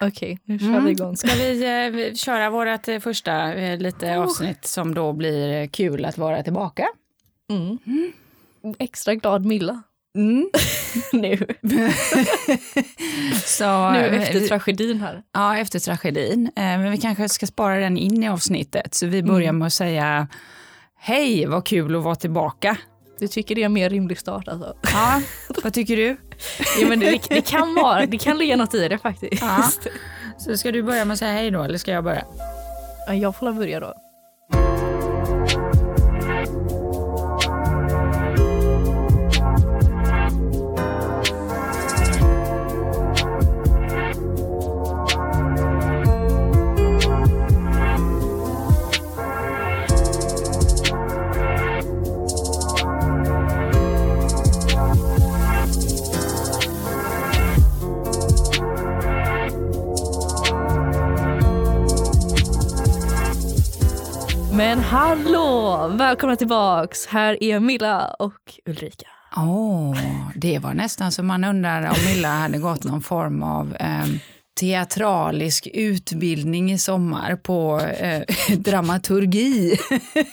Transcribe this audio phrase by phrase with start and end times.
[0.00, 1.16] Okej, nu kör vi igång.
[1.16, 1.64] Ska vi
[2.08, 6.42] eh, köra vårt eh, första eh, lite avsnitt som då blir eh, kul att vara
[6.42, 6.88] tillbaka?
[7.50, 7.78] Mm.
[8.78, 9.82] Extra glad Milla.
[11.12, 11.38] nu.
[13.44, 15.22] Så, nu eh, efter tragedin här.
[15.32, 16.46] Ja, efter tragedin.
[16.56, 18.94] Eh, Men vi kanske ska spara den in i avsnittet.
[18.94, 20.28] Så vi börjar med att säga
[21.00, 22.76] Hej, vad kul att vara tillbaka.
[23.18, 24.76] Du tycker det är en mer rimlig start alltså?
[24.82, 25.22] Ja,
[25.62, 26.16] vad tycker du?
[26.80, 29.42] Ja, men det, det kan vara, det kan ligga något i det faktiskt.
[29.42, 29.70] Ja.
[30.38, 32.24] Så ska du börja med att säga hej då, eller ska jag börja?
[33.06, 33.94] Ja, Jag får väl börja då.
[64.68, 65.88] Men hallå!
[65.94, 67.06] Välkomna tillbaks!
[67.06, 69.06] Här är Milla och Ulrika.
[69.36, 69.98] Åh,
[70.34, 74.06] det var nästan så man undrar om Milla hade gått någon form av eh,
[74.60, 78.22] teatralisk utbildning i sommar på eh,
[78.58, 79.78] dramaturgi.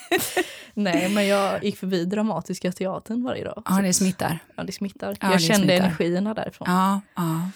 [0.73, 3.63] Nej, men jag gick förbi Dramatiska teatern varje dag.
[3.65, 4.39] Ja, det smittar.
[4.55, 5.17] Ja, det smittar.
[5.21, 5.85] Ja, jag det kände smittar.
[5.85, 6.67] energierna därifrån.
[6.69, 7.49] Ja, ja.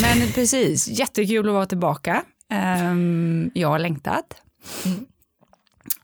[0.00, 2.22] Men precis, jättekul att vara tillbaka.
[2.50, 4.42] Ehm, jag har längtat.
[4.86, 5.06] Mm.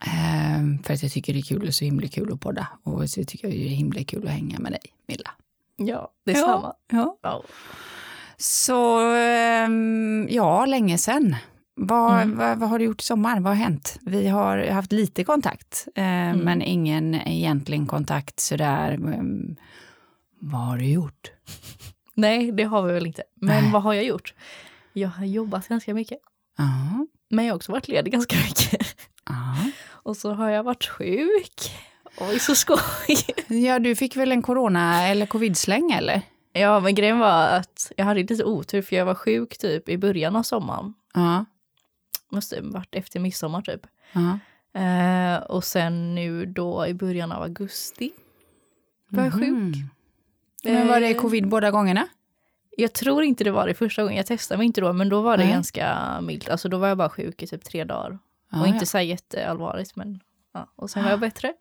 [0.00, 2.68] Ehm, för att jag tycker det är kul, och så himla kul att podda.
[2.82, 5.30] Och så tycker jag det är himla kul att hänga med dig, Milla.
[5.76, 6.74] Ja, detsamma.
[6.92, 7.18] Ja.
[7.22, 7.42] Ja.
[8.36, 11.36] Så, ehm, ja, länge sen.
[11.76, 12.38] Vad, Mm.
[12.38, 13.40] vad, vad har du gjort i sommar?
[13.40, 13.98] Vad har hänt?
[14.00, 16.38] Vi har haft lite kontakt, eh, Mm.
[16.38, 18.92] men ingen egentlig kontakt sådär.
[18.92, 19.56] ehm,
[20.40, 21.32] vad har du gjort?
[22.14, 23.22] Nej, det har vi väl inte.
[23.34, 23.72] Men Nej.
[23.72, 24.34] vad har jag gjort?
[24.92, 26.18] Jag har jobbat ganska mycket.
[26.58, 28.86] Ja, Men jag har också varit ledig ganska mycket.
[29.26, 29.56] Ja.
[29.90, 31.70] Och så har jag varit sjuk.
[32.20, 32.78] Oj, så skoj!
[33.48, 36.22] Ja, du fick väl en corona eller covid-släng eller?
[36.52, 39.98] Ja, men grejen var att jag hade lite otur för jag var sjuk typ i
[39.98, 40.94] början av sommaren.
[41.14, 41.44] Ja.
[42.30, 43.80] Måste varit efter midsommar typ.
[44.12, 44.38] ja.
[44.80, 48.10] Eh, och sen nu då i början av augusti
[49.08, 49.42] var jag sjuk.
[49.48, 49.88] Mhm.
[50.64, 52.06] Men var det Eh, covid båda gångerna?
[52.76, 55.20] Jag tror inte det var det första gången, jag testade mig inte då, men då
[55.20, 55.52] var det Nej.
[55.52, 56.48] ganska milt.
[56.48, 58.18] Alltså då var jag bara sjuk i typ tre dagar.
[58.54, 60.20] Ja, och inte så här jätteallvarligt, men
[60.54, 60.68] ja.
[60.76, 61.52] Och sen var jag bättre.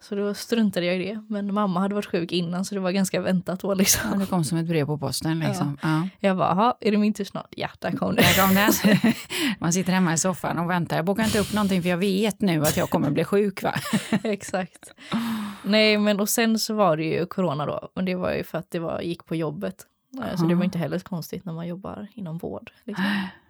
[0.00, 1.24] Så då struntade jag i det.
[1.28, 4.10] Men mamma hade varit sjuk innan så det var ganska väntat då liksom.
[4.12, 5.78] ja, det kom som ett brev på posten liksom.
[5.82, 6.08] Ja.
[6.20, 7.48] Jag bara, "Jaha, är det min tur snart?
[7.56, 8.22] Ja, där kom det.
[8.22, 9.12] Där kom den.
[9.58, 10.96] Man sitter hemma i soffan och väntar.
[10.96, 13.62] Jag bokar inte upp någonting för jag vet nu att jag kommer bli sjuk.
[13.62, 13.74] Va?
[14.22, 14.92] Exakt.
[15.62, 17.88] Nej, men och sen så var det ju corona då.
[17.94, 19.86] Och det var ju för att det var, gick på jobbet.
[20.18, 22.70] Eh, Så det var inte heller konstigt när man jobbar inom vård.
[22.84, 23.04] Liksom.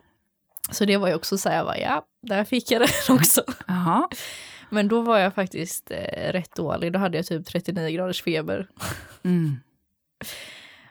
[0.70, 3.42] Så det var ju också så här, jag bara, ja, där fick jag den också.
[3.66, 4.08] Jaha.
[4.70, 6.92] Men då var jag faktiskt eh, rätt dålig.
[6.92, 8.66] Då hade jag typ 39 graders feber.
[9.22, 9.56] Mm.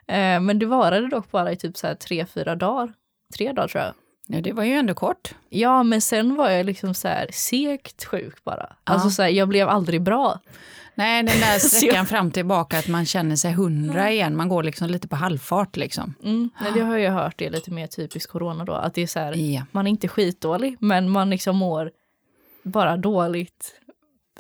[0.08, 2.94] Eh, men det varade dock bara i typ så här tre, fyra dagar.
[3.38, 3.94] Tre dagar tror jag.
[4.28, 5.36] Ja, det var ju ändå kort.
[5.50, 8.66] Ja, men sen var jag liksom så här segt sjuk bara.
[8.70, 8.94] Ja.
[8.94, 10.40] Alltså så här, jag blev aldrig bra.
[11.00, 14.36] Nej, den där sträckan fram tillbaka att man känner sig hundra igen.
[14.36, 16.14] Man går liksom lite på halvfart liksom.
[16.24, 16.50] Mm.
[16.64, 18.74] Men det har jag hört, det är lite mer typiskt corona då.
[18.74, 19.62] Att det är så här, Ja.
[19.72, 21.92] man är inte skitdålig, men man liksom mår
[22.64, 23.74] bara dåligt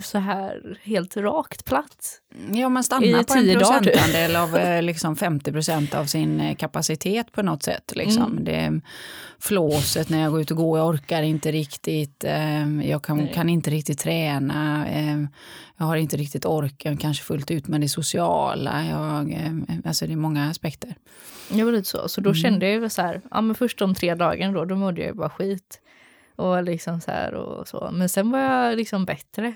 [0.01, 2.21] så här helt rakt platt.
[2.51, 3.57] Ja, man stannar på en typ.
[3.57, 7.91] procentandel av eh, liksom 50 procent av sin eh, kapacitet på något sätt.
[7.95, 8.31] Liksom.
[8.31, 8.43] Mm.
[8.43, 8.81] Det
[9.39, 13.49] flåset när jag går ut och går, jag orkar inte riktigt, eh, jag kan, kan
[13.49, 14.85] inte riktigt träna,
[15.77, 18.85] jag har inte riktigt orken kanske fullt ut med det sociala.
[18.89, 19.39] Jag,
[19.85, 20.95] alltså det är många aspekter.
[21.49, 22.09] Var lite så.
[22.09, 24.75] Så då kände jag ju så här, ja men först de tre dagarna då, då
[24.75, 25.79] mådde jag ju bara skit.
[26.39, 27.89] Och liksom så här och så.
[27.93, 29.55] Men sen var jag liksom bättre.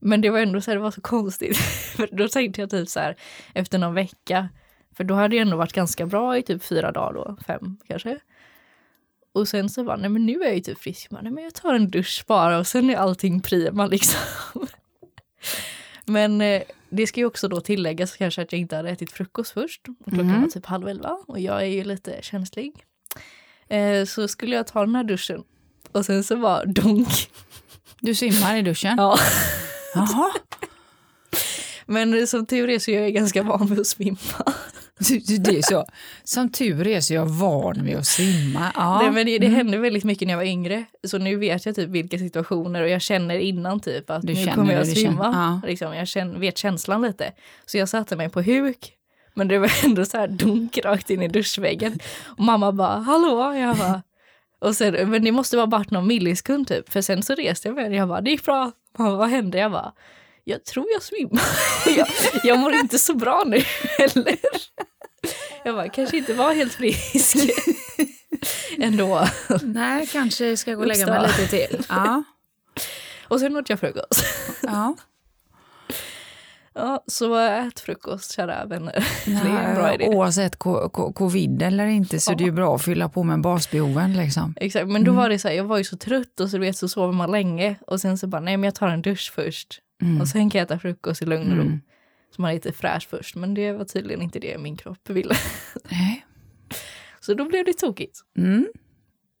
[0.00, 1.56] Men det var ändå så här, det var så konstigt.
[1.96, 3.16] För då tänkte jag typ så här,
[3.54, 4.48] efter någon vecka,
[4.96, 8.18] för då hade jag ändå varit ganska bra i typ fyra dagar då, fem kanske.
[9.32, 11.06] Och sen så bara, nej men nu är jag ju typ frisk.
[11.10, 14.20] Jag bara, nej men jag tar en dusch bara och sen är allting prima liksom.
[16.04, 19.52] Men eh, det ska ju också då tilläggas kanske att jag inte hade ätit frukost
[19.52, 19.88] först.
[19.88, 20.40] Och Klockan Mhm.
[20.42, 22.72] var typ halv elva och jag är ju lite känslig.
[23.68, 25.44] Eh, så skulle jag ta den här duschen
[25.92, 27.30] och sen så var donk.
[28.00, 28.94] Du simmar i duschen?
[28.98, 29.18] Ja.
[29.96, 30.30] Jaha.
[31.86, 34.18] Men som tur är så är jag ganska van vid att svimma.
[34.98, 35.84] Det är så.
[36.24, 38.72] Som tur är så är jag van vid att simma.
[38.74, 38.98] Ja.
[39.02, 40.84] Nej, men det, det hände väldigt mycket när jag var yngre.
[41.04, 44.46] Så nu vet jag typ vilka situationer och jag känner innan typ att Du nu
[44.46, 45.60] kommer jag att svimma.
[45.62, 45.68] ja.
[45.68, 47.32] Liksom, jag känner, vet känslan lite.
[47.66, 48.92] Så jag satte mig på huk
[49.34, 51.98] Men det var ändå så här dunk rakt in i duschväggen.
[52.24, 53.54] Och mamma bara, hallå?
[53.54, 54.02] Jag bara,
[54.58, 56.92] och sen, men det måste vara varit någon millisekund typ.
[56.92, 58.72] För sen så reste jag mig och jag bara, det gick bra.
[58.98, 59.58] Mamma, vad hände?
[59.58, 59.92] Jag bara,
[60.44, 61.42] jag tror jag svimmar.
[61.96, 62.08] jag,
[62.44, 63.58] jag mår inte så bra nu
[63.98, 64.36] heller.
[65.64, 67.36] Jag bara, kanske inte var helt frisk
[68.78, 69.28] ändå.
[69.62, 71.82] Nej, kanske ska gå och lägga mig lite till.
[71.88, 72.22] Ja.
[73.28, 74.24] Och sen åt jag frukost.
[74.62, 74.96] Ja.
[76.78, 78.92] Ja, så ät frukost kära vänner.
[79.26, 80.08] det är en bra idé.
[80.08, 82.36] Oavsett co co covid eller inte så ja.
[82.36, 84.12] det är bra att fylla på med basbehoven.
[84.12, 84.54] Liksom.
[84.56, 85.22] Exakt, men då mm.
[85.22, 87.30] var det så här, jag var ju så trött och så, vet, så sover man
[87.30, 89.80] länge och sen så bara, nej men jag tar en dusch först.
[90.02, 90.20] Mm.
[90.20, 91.62] Och sen kan jag äta frukost i lugn och ro.
[91.62, 91.80] Mm.
[92.36, 95.34] Så man är lite fräsch först, men det var tydligen inte det min kropp ville.
[95.90, 96.26] Nej.
[97.20, 98.20] Så då blev det tokigt.
[98.38, 98.66] Mm.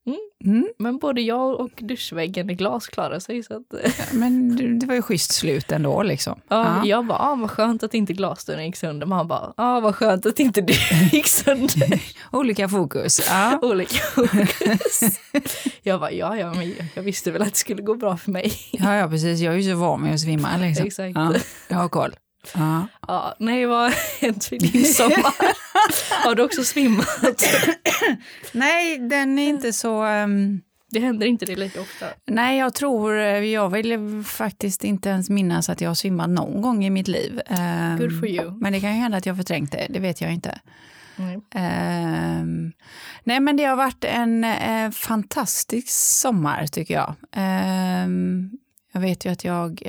[0.06, 0.18] Mm.
[0.44, 0.68] Mm.
[0.78, 3.42] Men både jag och duschväggen i glas klarade sig.
[3.42, 3.62] Så att...
[3.98, 6.40] ja, men det var ju schysst slut ändå liksom.
[6.48, 6.86] Ja, ja.
[6.86, 9.06] Jag bara, ah, vad skönt att inte glasdörren gick sönder.
[9.06, 12.02] Man bara, ah, vad skönt att inte det gick sönder.
[12.32, 13.20] Olika fokus.
[13.28, 13.58] Ja.
[13.62, 15.00] Olika fokus.
[15.82, 18.52] jag bara, ja, ja, men jag visste väl att det skulle gå bra för mig.
[18.72, 19.40] ja, ja, precis.
[19.40, 20.56] Jag är ju så van med att svimma.
[20.56, 20.86] Liksom.
[20.86, 21.12] Exakt.
[21.14, 21.34] Ja,
[21.68, 22.14] jag har koll.
[22.54, 22.86] Ja.
[23.08, 25.34] ja nej, har hänt vid din sommar?
[26.24, 27.44] har du också svimmat?
[28.52, 30.04] nej, den är inte så...
[30.04, 30.60] Um...
[30.90, 32.06] Det händer inte det lika ofta?
[32.26, 33.18] Nej, jag tror...
[33.18, 37.08] Eh, jag vill faktiskt inte ens minnas att jag har svimmat någon gång i mitt
[37.08, 37.40] liv.
[37.50, 38.58] Um, Good for you.
[38.60, 40.58] Men det kan ju hända att jag förträngt det, det vet jag inte.
[41.18, 41.34] Mm.
[41.34, 42.72] Um,
[43.24, 47.14] nej, men det har varit en uh, fantastisk sommar, tycker jag.
[48.04, 48.50] Um,
[48.92, 49.82] jag vet ju att jag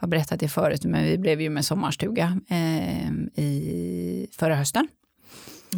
[0.00, 3.10] har berättat det förut, men vi blev ju med sommarstuga eh,
[3.44, 4.88] i förra hösten.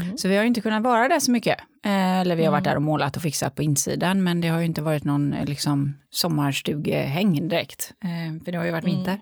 [0.01, 0.19] Mm.
[0.19, 1.59] Så vi har inte kunnat vara där så mycket.
[1.85, 2.71] Eh, eller vi har varit mm.
[2.71, 5.45] där och målat och fixat på insidan, men det har ju inte varit någon eh,
[5.45, 7.93] liksom, sommarstugehäng direkt.
[8.05, 8.97] Eh, för det har ju varit mm.
[8.97, 9.19] vinter.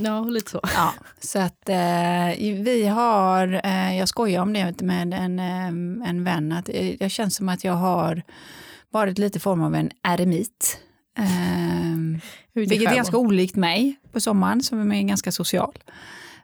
[0.00, 0.60] Ja, lite så.
[0.74, 6.24] Ja, så att eh, vi har, eh, jag skojar om det med en, eh, en
[6.24, 6.66] vän, att
[6.98, 8.22] det känns som att jag har
[8.90, 10.80] varit lite form av en eremit.
[11.16, 12.20] Eh,
[12.52, 15.78] vilket är ganska olikt mig på sommaren som är ganska social.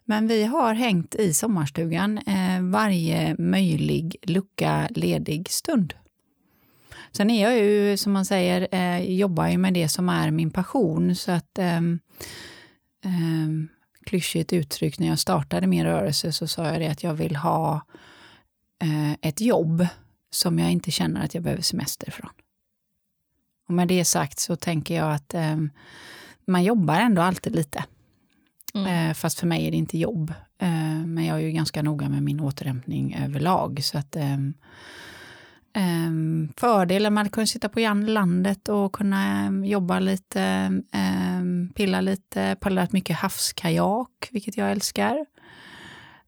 [0.04, 5.94] Men vi har hängt i sommarstugan eh, varje möjlig lucka ledig stund.
[7.12, 10.50] Sen är jag ju, som man säger, eh, jobbar ju med det som är min
[10.50, 11.16] passion.
[11.16, 11.76] Så att eh,
[13.04, 13.50] eh,
[14.06, 17.86] klyschigt uttryck, när jag startade min rörelse så sa jag det att jag vill ha
[18.82, 19.86] eh, ett jobb
[20.30, 22.30] som jag inte känner att jag behöver semester från.
[23.68, 25.56] Och med det sagt så tänker jag att eh,
[26.46, 27.84] man jobbar ändå alltid lite.
[28.74, 29.10] Mm.
[29.10, 30.34] Eh, fast för mig är det inte jobb.
[30.58, 33.84] Eh, men jag är ju ganska noga med min återhämtning överlag.
[33.84, 34.38] Så att, eh,
[36.56, 40.70] fördelen med att kunna sitta på landet och kunna jobba lite,
[41.74, 45.26] pilla lite, paddlat mycket havskajak, vilket jag älskar.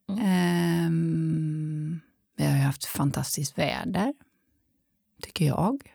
[0.09, 2.01] Mm.
[2.37, 4.15] vi har ju haft fantastiskt väder,
[5.23, 5.94] tycker jag.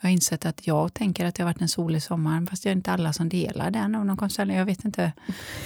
[0.00, 2.68] Jag har insett att jag tänker att det har varit en solig sommar, fast det
[2.68, 4.58] är inte alla som delar den av någon konstellation.
[4.58, 5.12] Jag vet inte.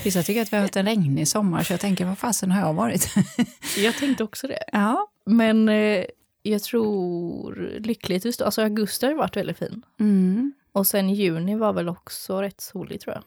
[0.04, 2.60] Vissa tycker att vi har haft en regnig sommar, så jag tänker, vad fasen har
[2.60, 3.14] jag varit?
[3.78, 4.64] jag tänkte också det.
[4.72, 5.06] Ja.
[5.26, 6.04] Men eh,
[6.42, 9.82] jag tror lyckligtvis, alltså augusti har varit väldigt fin.
[10.00, 10.52] Mm.
[10.72, 13.24] Och sen juni var väl också rätt solig tror jag.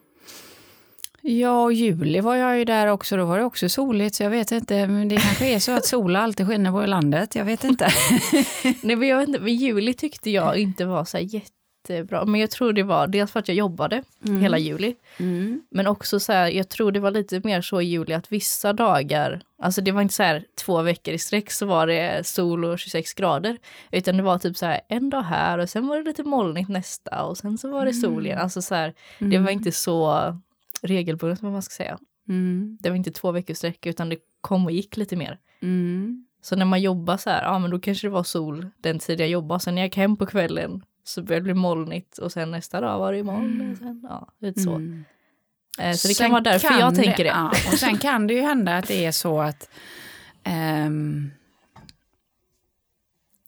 [1.25, 3.18] Ja, och juli var jag ju där också.
[3.18, 4.88] Då var det också soligt, så jag vet inte.
[4.88, 7.36] Men det kanske är så att solen alltid skiner på landet.
[7.36, 7.88] Jag vet inte.
[8.81, 9.40] Nej, men jag vet inte.
[9.40, 12.25] Men juli tyckte jag inte var så jättebra.
[12.25, 14.42] Men jag tror det var dels för att jag jobbade mm.
[14.42, 14.96] hela juli.
[15.18, 15.62] Mm.
[15.72, 18.74] Men också så här, jag tror det var lite mer så i juli att vissa
[18.74, 22.65] dagar, alltså det var inte så här två veckor i sträck så var det sol
[22.65, 23.58] och 26 grader.
[23.92, 26.70] Utan det var typ så här en dag här och sen var det lite molnigt
[26.70, 28.38] nästa och sen så var det sol igen.
[28.38, 28.44] Mm.
[28.44, 29.53] Alltså så här, det var mm.
[29.53, 30.34] inte så
[30.84, 32.00] regelbundet vad man ska säga.
[32.30, 32.78] Mm.
[32.82, 35.40] Det var inte två veckors sträck utan det kom och gick lite mer.
[35.62, 36.25] Mm.
[36.42, 39.20] Så när man jobbar så här, ja men då kanske det var sol den tid
[39.20, 39.60] jag jobbade.
[39.60, 42.82] Sen när jag gick hem på kvällen så började det bli molnigt och sen nästa
[42.82, 43.62] dag var det moln.
[43.62, 43.75] Mm.
[43.75, 44.75] Sen, ja, lite så.
[44.75, 45.06] Mm.
[45.80, 47.30] Eh, så det sen kan vara därför kan jag det, tänker det.
[47.30, 49.70] Ja, och sen kan det ju hända att det är så att
[50.86, 51.32] um,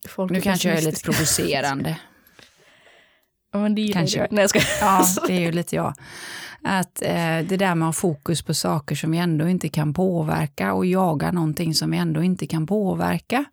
[0.08, 1.98] Folk nu kanske jag är lite provocerande.
[3.52, 4.20] ja, men det kanske.
[4.20, 4.28] Det.
[4.30, 4.60] Nej, jag ska...
[4.80, 5.94] Ja, det är ju lite jag.
[6.68, 9.94] Att eh, det där med att ha fokus på saker som vi ändå inte kan
[9.94, 13.44] påverka och jaga någonting som vi ändå inte kan påverka,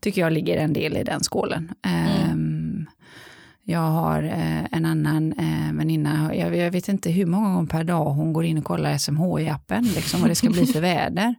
[0.00, 1.72] tycker jag ligger en del i den skålen.
[1.82, 2.86] Mm.
[2.86, 2.92] Eh,
[3.64, 7.84] jag har eh, en annan eh, väninna, jag, jag, vet inte hur många gånger per
[7.84, 11.34] dag hon går in och kollar SMH-appen, liksom vad det ska bli för väder.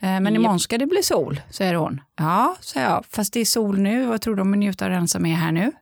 [0.00, 2.00] Eh, men imorgon ska det bli sol, säger hon.
[2.16, 4.92] Ja, säger jag, fast det är sol nu, vad tror du om vi njuter av
[4.92, 5.72] den som är här nu?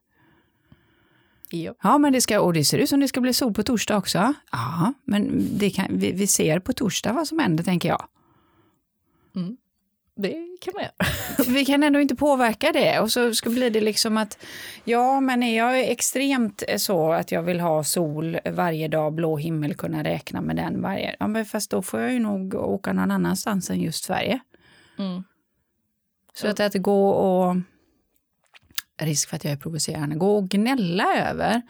[1.53, 1.75] Jo.
[1.83, 3.97] Ja, men det ska, och det ser ut som det ska bli sol på torsdag
[3.97, 4.35] också.
[4.53, 8.07] Ja, men det kan, vi, vi ser på torsdag vad som händer, tänker jag.
[10.15, 10.93] Det kan man göra.
[11.55, 14.39] Vi kan ändå inte påverka det och så ska bli det liksom att
[14.85, 19.75] ja, men är jag extremt så att jag vill ha sol varje dag, blå himmel,
[19.75, 23.11] kunna räkna med den varje, ja men fast då får jag ju nog åka någon
[23.11, 24.41] annanstans än just Sverige.
[24.99, 25.25] Mm.
[26.35, 27.57] Så att, att gå och
[29.01, 31.63] risk för att jag är provocerande, gå och gnälla över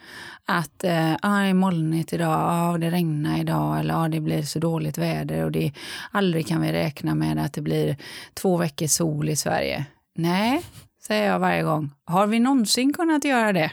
[0.45, 4.41] att eh, ah, det är molnigt idag, ah, det regnar idag eller ah, det blir
[4.41, 5.71] så dåligt väder och det,
[6.11, 7.97] aldrig kan vi räkna med att det blir
[8.33, 9.85] två veckor sol i Sverige.
[10.15, 10.61] Nej,
[11.07, 11.91] säger jag varje gång.
[12.05, 13.71] Har vi någonsin kunnat göra det?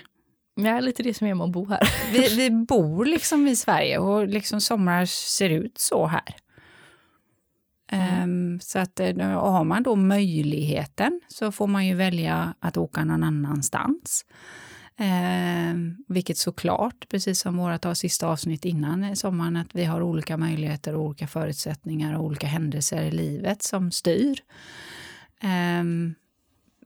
[0.57, 1.89] Det är lite det som är med att bo här.
[2.13, 6.35] Vi, vi bor liksom i Sverige och liksom somrar ser ut så här.
[7.93, 13.05] Um, så att och har man då möjligheten så får man ju välja att åka
[13.05, 14.25] någon annanstans.
[15.01, 20.95] Um, vilket såklart, precis som vårt sista avsnitt innan sommaren, att vi har olika möjligheter
[20.95, 24.41] och olika förutsättningar och olika händelser i livet som styr.
[25.43, 26.15] Um,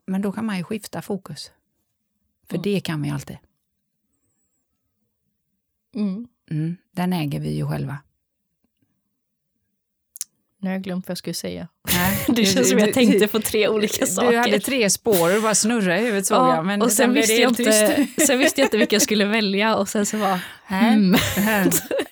[0.07, 1.53] men då kan man ju skifta fokus.
[2.49, 2.63] För mm.
[2.63, 3.39] det kan vi alltid.
[5.95, 6.29] Mm.
[6.51, 7.99] Mm, den äger vi ju själva.
[10.65, 11.69] Nu har jag glömt vad jag skulle säga.
[11.93, 14.31] Nej, det känns som jag tänkte på tre olika saker.
[14.31, 16.67] Du hade tre spår och bara snurrade i huvudet såg ja, jag.
[16.67, 19.89] Men och sen, visste jag inte, sen visste jag inte vilka jag skulle välja och
[19.89, 21.17] sen så var hmm.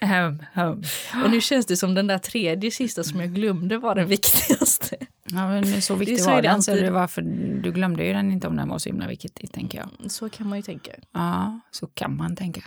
[0.00, 0.82] hum, hum.
[1.24, 4.96] Och nu känns det som den där tredje sista som jag glömde var den viktigaste.
[5.24, 7.22] Ja, men så viktig så var den, så det varför,
[7.62, 10.10] du glömde ju den inte om den var så himla viktig, tänker jag.
[10.10, 10.92] Så kan man ju tänka.
[11.12, 12.62] Ja, så kan man tänka.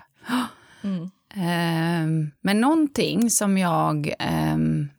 [0.83, 1.11] Mm.
[1.35, 4.13] Um, men någonting som jag
[4.53, 4.89] um,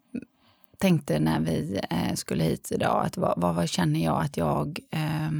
[0.78, 5.30] tänkte när vi eh, skulle hit idag, att vad, vad, känner jag att jag eh,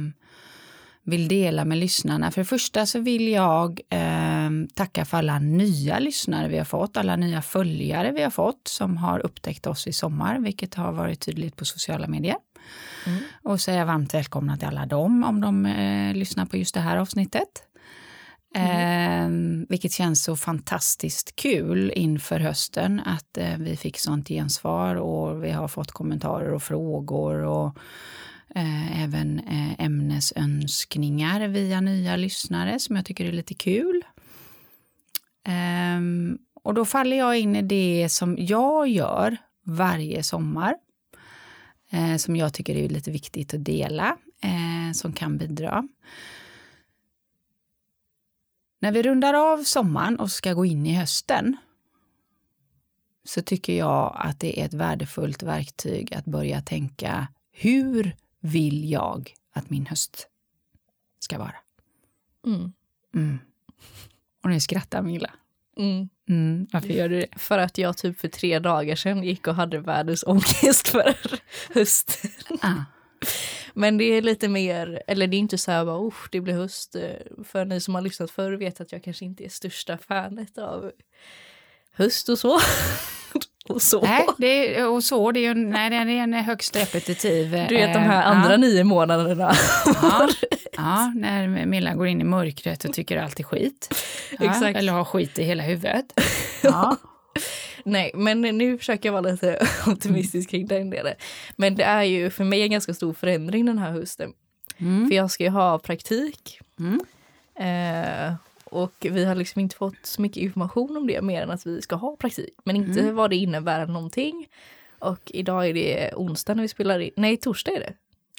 [1.03, 2.31] vill dela med lyssnarna?
[2.31, 6.97] För det första så vill jag eh, tacka för alla nya lyssnare vi har fått,
[6.97, 11.19] alla nya följare vi har fått som har upptäckt oss i sommar, vilket har varit
[11.19, 12.37] tydligt på sociala medier.
[13.05, 13.19] Mm.
[13.43, 16.97] Och säga varmt välkomna till alla dem om de eh, lyssnar på just det här
[16.97, 17.66] avsnittet.
[18.57, 19.61] Mm.
[19.61, 25.43] Eh, vilket känns så fantastiskt kul inför hösten att eh, vi fick sånt gensvar och
[25.43, 27.77] vi har fått kommentarer och frågor och
[28.55, 34.03] eh, även eh, ämnesönskningar via nya lyssnare som jag tycker är lite kul.
[35.47, 40.75] Ehm, och då faller jag in i det som jag gör varje sommar
[41.91, 45.87] eh, som jag tycker är lite viktigt att dela, eh, som kan bidra.
[48.79, 51.57] När vi rundar av sommaren och ska gå in i hösten
[53.23, 59.33] så tycker jag att det är ett värdefullt verktyg att börja tänka hur vill jag
[59.53, 60.27] att min höst
[61.19, 61.55] ska vara?
[62.45, 62.73] Mm.
[63.15, 63.39] Mm.
[64.43, 65.31] Och nu skrattar Milla.
[65.77, 66.09] Mm.
[66.29, 66.67] Mm.
[66.73, 67.39] Varför gör du det?
[67.39, 71.15] För att jag typ för tre dagar sedan gick och hade världens ångest för
[71.73, 72.31] hösten.
[72.61, 72.83] Ah.
[73.77, 76.95] Men det är lite mer, eller det är inte så här bara, det blir höst.
[76.95, 80.57] Eh, för ni som har lyssnat förr vet att jag kanske inte är största fanet
[80.57, 80.91] av
[81.93, 82.59] höst och så.
[83.69, 84.01] och så.
[84.01, 87.51] Nej, det är, och så, det är, nej, det är en högst repetitiv.
[87.69, 88.57] Du vet de här andra ja.
[88.57, 89.53] nio månaderna.
[89.85, 90.29] Ja,
[90.71, 93.93] ja, när Milla går in i mörkret och tycker allt är skit.
[94.39, 94.77] Ja, Exakt.
[94.77, 96.05] Eller har skit i hela huvudet.
[96.63, 96.97] Ja.
[97.87, 101.13] Nej, men nu försöker jag vara lite optimistisk kring den delen.
[101.55, 104.33] Men det är ju för mig en ganska stor förändring den här hösten.
[104.77, 105.07] Mm.
[105.09, 106.59] För jag ska ju ha praktik.
[106.79, 106.99] Mm.
[107.55, 111.65] Eh, och vi har liksom inte fått så mycket information om det mer än att
[111.65, 112.53] vi ska ha praktik.
[112.63, 113.15] Men inte Mm.
[113.15, 114.47] vad det innebär någonting.
[114.99, 117.11] Och idag är det onsdag när vi spelar in.
[117.15, 117.93] Nej, torsdag är det.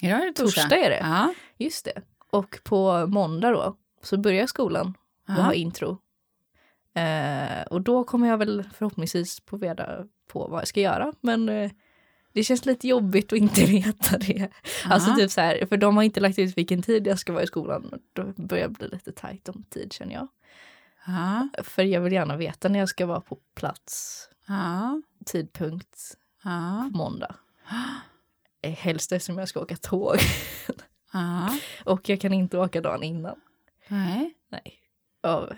[0.06, 0.60] Idag är det torsdag.
[0.62, 0.98] Torsdag är det.
[1.00, 1.34] Ja.
[1.56, 2.02] Just det.
[2.30, 4.94] Och på måndag då så börjar skolan
[5.28, 5.42] och Ja.
[5.42, 5.98] ha intro.
[6.98, 11.12] Eh, och då kommer jag väl förhoppningsvis få reda på vad jag ska göra.
[11.20, 11.70] Men eh,
[12.32, 14.48] det känns lite jobbigt att inte veta det.
[14.84, 15.16] Alltså Ja.
[15.16, 17.46] typ så här, för de har inte lagt ut vilken tid jag ska vara i
[17.46, 18.00] skolan.
[18.12, 20.28] Då börjar det bli lite tajt om tid känner jag.
[21.06, 21.48] Ja.
[21.62, 25.02] För jag vill gärna veta när jag ska vara på plats, Ja.
[25.26, 25.98] tidpunkt
[26.42, 26.48] på
[26.96, 27.34] måndag.
[28.62, 30.16] Eh, Helst eftersom jag ska åka tåg.
[31.84, 33.40] Och jag kan inte åka dagen innan.
[33.88, 34.34] Nej.
[34.48, 34.74] Nej.
[35.22, 35.52] Av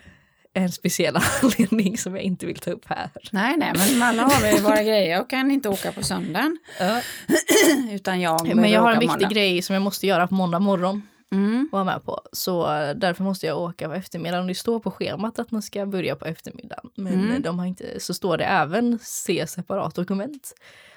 [0.53, 3.09] en speciell anledning som jag inte vill ta upp här.
[3.31, 6.57] nej, nej, men alla har vi våra grejer och kan inte åka på söndagen.
[7.91, 9.29] Utan jag Men jag har en viktig måndag.
[9.29, 11.01] grej som jag måste göra på måndag morgon.
[11.33, 11.69] Mm.
[11.71, 12.21] Vara med på.
[12.31, 14.47] Så eh, därför måste jag åka på eftermiddagen.
[14.47, 16.89] Det står på schemat att man ska börja på eftermiddagen.
[16.95, 17.31] Men Mm.
[17.31, 20.53] eh, de har inte, så står det även se separat dokument.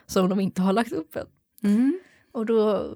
[0.07, 1.27] Som de inte har lagt upp än.
[1.63, 1.99] Mm.
[2.33, 2.87] Och då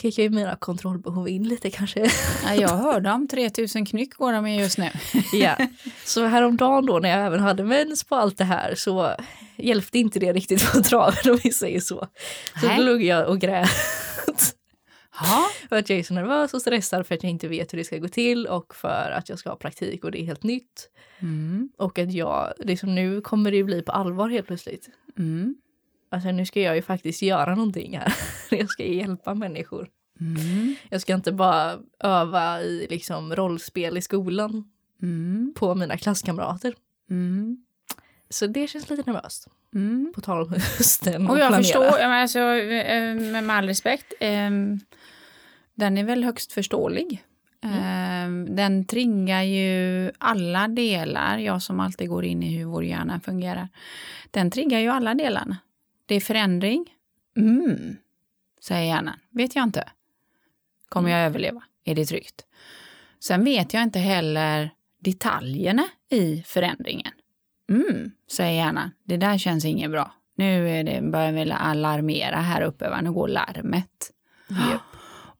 [0.00, 2.10] kickar ju mina kontrollbehov in lite kanske.
[2.44, 4.90] Ja, jag hörde om 3000 knyck går de med just nu.
[5.32, 5.56] ja.
[6.04, 9.14] Så häromdagen då när jag även hade mens på allt det här så
[9.56, 12.08] hjälpte inte det riktigt på traven om vi säger så.
[12.60, 12.76] Så Nej.
[12.76, 13.70] då låg jag och grät.
[15.20, 15.48] Ja.
[15.68, 17.84] För att jag är så nervös och stressad för att jag inte vet hur det
[17.84, 20.90] ska gå till och för att jag ska ha praktik och det är helt nytt.
[21.18, 21.68] Mm.
[21.76, 24.88] Och att jag, liksom nu kommer det ju bli på allvar helt plötsligt.
[25.18, 25.54] Mm.
[26.10, 28.14] Alltså nu ska jag ju faktiskt göra någonting här.
[28.50, 29.88] Jag ska hjälpa människor.
[30.20, 30.74] Mm.
[30.90, 34.64] Jag ska inte bara öva i liksom rollspel i skolan
[35.02, 35.52] Mm.
[35.56, 36.74] på mina klasskamrater.
[37.10, 37.64] Mm.
[38.30, 39.48] Så det känns lite nervöst.
[39.74, 40.12] Mm.
[40.14, 41.62] På tal om hösten Och jag planera.
[41.62, 44.50] förstår, men alltså, eh, med all respekt, eh,
[45.74, 47.24] den är väl högst förståelig.
[47.64, 53.20] Eh, Den triggar ju alla delar, jag som alltid går in i hur vår hjärna
[53.20, 53.68] fungerar.
[54.30, 55.56] Den triggar ju alla delarna.
[56.08, 56.86] Det är förändring.
[57.36, 57.96] Mm,
[58.60, 59.18] säger hjärnan.
[59.30, 59.88] Vet jag inte.
[60.88, 61.62] Kommer jag överleva?
[61.84, 62.46] Är det tryggt?
[63.20, 67.12] Sen vet jag inte heller detaljerna i förändringen.
[67.70, 68.90] Mm, säger hjärnan.
[69.04, 70.12] Det där känns inget bra.
[70.36, 73.00] Nu är det, börjar vi alarmera här uppe, va?
[73.00, 74.12] nu går larmet.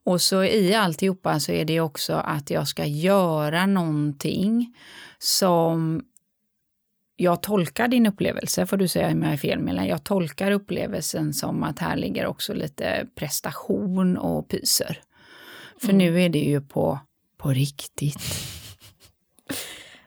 [0.03, 4.75] Och så i alltihopa så är det också att jag ska göra någonting
[5.17, 6.03] som
[7.21, 11.33] jag tolkar din upplevelse, får du säga om jag är fel, men jag tolkar upplevelsen
[11.33, 15.01] som att här ligger också lite prestation och pyser.
[15.81, 16.99] För nu är det ju på,
[17.37, 18.21] på riktigt.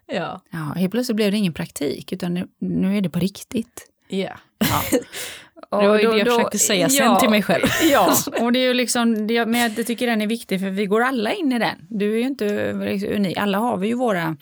[0.07, 0.43] Ja.
[0.51, 3.91] Ja, helt plötsligt blev det ingen praktik, utan nu, nu är det på riktigt.
[4.09, 4.37] Ja.
[4.59, 4.83] Ja.
[5.81, 7.67] Det var ju det jag försökte säga sen till mig själv.
[7.93, 10.87] Ja, och det är ju liksom, det, men jag tycker den är viktig för vi
[10.87, 11.87] går alla in i den.
[11.89, 12.73] Du är ju inte
[13.17, 14.37] unik, alla har vi ju våra,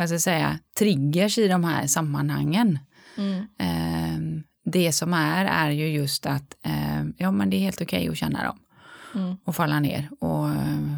[0.00, 2.78] vad ska jag säga, triggers i de här sammanhangen.
[3.16, 3.44] Mm.
[3.58, 8.08] Ehm, det som är, är ju just att ehm, ja, men det är helt okej
[8.08, 8.58] att känna dem
[9.14, 9.36] Mm.
[9.44, 10.08] och falla ner.
[10.20, 10.96] Och ehm,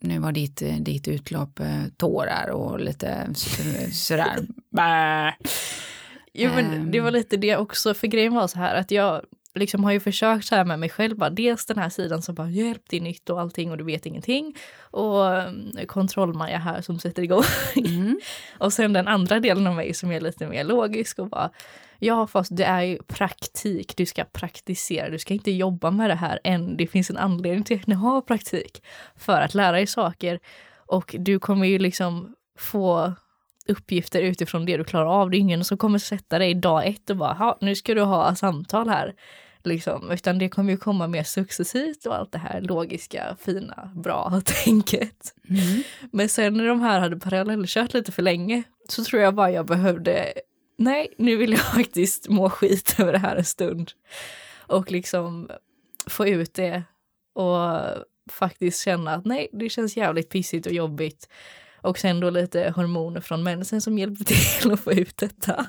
[0.00, 3.28] nu var ditt, ditt utlopp eh, tårar och lite
[3.92, 4.36] sådär.
[6.34, 6.90] Jo, men Ehm.
[6.90, 9.22] det var lite det också, för grejen var så här att jag
[9.54, 12.34] liksom har ju försökt så här med mig själv, bara, dels den här sidan som
[12.34, 14.56] bara hjälp, det är nytt och allting och du vet ingenting.
[14.80, 17.42] Och um, kontrollmaja här som sätter igång.
[17.76, 18.18] Mm.
[18.58, 21.50] och sen den andra delen av mig som är lite mer logisk och bara
[21.98, 26.14] ja fast det är ju praktik, du ska praktisera, du ska inte jobba med det
[26.14, 26.76] här än.
[26.76, 28.82] Det finns en anledning till att ni har praktik
[29.16, 30.40] för att lära dig saker
[30.86, 33.14] och du kommer ju liksom få
[33.68, 35.30] uppgifter utifrån det du klarar av.
[35.30, 38.02] Det är ingen som kommer sätta dig dag ett och bara, "Ha, nu ska du
[38.02, 39.14] ha samtal här.
[39.66, 40.10] Liksom.
[40.10, 45.34] Utan det kommer ju komma mer successivt och allt det här logiska, fina, bra tänket.
[45.48, 45.82] Mm.
[46.12, 49.66] Men sen när de här hade parallellkört lite för länge så tror jag bara jag
[49.66, 50.32] behövde,
[50.78, 53.92] nej, nu vill jag faktiskt må skit över det här en stund.
[54.66, 55.50] Och liksom
[56.06, 56.82] få ut det
[57.34, 57.80] och
[58.30, 61.28] faktiskt känna att nej, det känns jävligt pissigt och jobbigt.
[61.80, 64.24] Och sen då lite hormoner från mensen som hjälpte
[64.60, 65.66] till att få ut detta.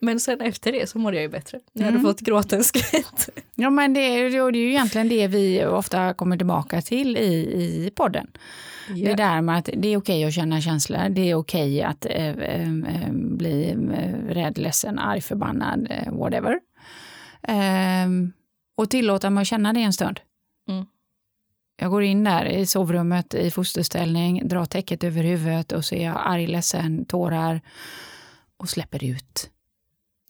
[0.00, 1.60] Men sen efter det så mådde jag ju bättre.
[1.72, 2.10] Jag hade Mm.
[2.10, 3.28] fått gråta en skvätt.
[3.54, 7.32] Ja, men det är, det är ju egentligen det vi ofta kommer tillbaka till i,
[7.86, 8.26] i podden.
[8.94, 12.28] Det där med att det är okej att känna känslor, det är okej att eh,
[12.28, 13.74] eh, eh, bli
[14.28, 16.60] rädd, ledsen, arg, förbannad, whatever.
[17.42, 18.32] Ehm,
[18.76, 20.20] och tillåta mig att känna det en stund.
[20.68, 20.86] Mm.
[21.76, 26.04] Jag går in där i sovrummet i fosterställning, drar täcket över huvudet och så är
[26.04, 27.60] jag arg, ledsen, tårar
[28.56, 29.50] och släpper ut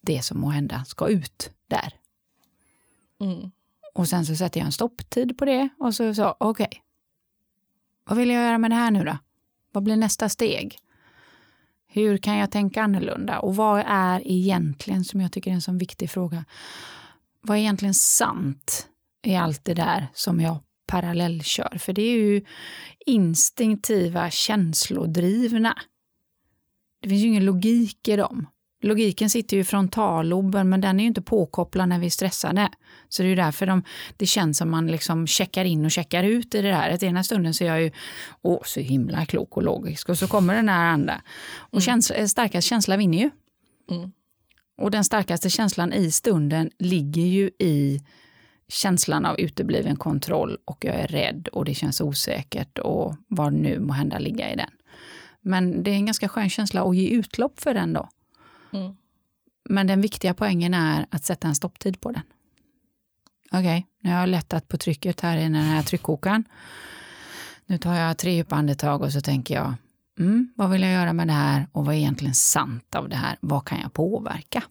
[0.01, 1.95] det som må hända ska ut där.
[3.21, 3.51] Mm.
[3.95, 6.83] Och sen så sätter jag en stopptid på det och så sa okej.
[8.05, 9.19] Vad vill jag göra med det här nu då?
[9.73, 10.79] Vad blir nästa steg?
[11.87, 13.39] Hur kan jag tänka annorlunda?
[13.39, 16.45] Och vad är egentligen, som jag tycker är en så viktig fråga,
[17.41, 18.89] vad är egentligen sant
[19.23, 21.79] i allt det där som jag parallellkör?
[21.79, 22.45] För det är ju
[23.07, 25.79] instinktiva, känslodrivna.
[27.01, 28.47] Det finns ju ingen logik i dem.
[28.83, 32.69] Logiken sitter ju i frontalloben, men den är ju inte påkopplad när vi är stressade.
[33.09, 33.83] Så det är ju därför de,
[34.16, 36.90] det känns som man liksom checkar in och checkar ut i det där.
[36.90, 37.90] Att ena stunden så är jag ju
[38.43, 41.23] åh, så himla klok och logisk och så kommer den här andra.
[41.57, 43.31] Och känsla, starkast känsla vinner ju.
[43.90, 44.12] Mm.
[44.79, 48.01] Och den starkaste känslan i stunden ligger ju i
[48.69, 53.79] känslan av utebliven kontroll och jag är rädd och det känns osäkert och vad nu
[53.79, 54.71] må hända ligga i den.
[55.40, 58.09] Men det är en ganska skön känsla att ge utlopp för den då.
[58.72, 58.96] Mm.
[59.68, 62.22] Men den viktiga poängen är att sätta en stopptid på den.
[63.52, 66.44] Okej, nu har jag lättat på trycket här i den här tryckkokaren.
[67.66, 69.74] Nu tar jag tre djupa andetag och så tänker jag,
[70.18, 73.16] mm, vad vill jag göra med det här och vad är egentligen sant av det
[73.16, 73.37] här?
[73.40, 74.62] Vad kan jag påverka?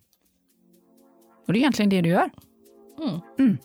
[1.48, 2.30] Och det är egentligen det du gör.
[2.98, 3.20] Mm.
[3.40, 3.58] Mm.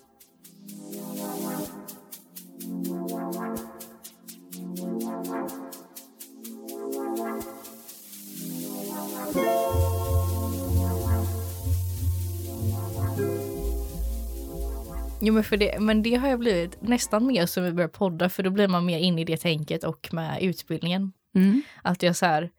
[15.27, 18.29] Jo men, för det, men det har jag blivit nästan mer som vi börjar podda
[18.29, 21.13] för då blir man mer inne i det tänket och med utbildningen.
[21.35, 21.63] Mm.
[21.83, 22.51] Att jag så här,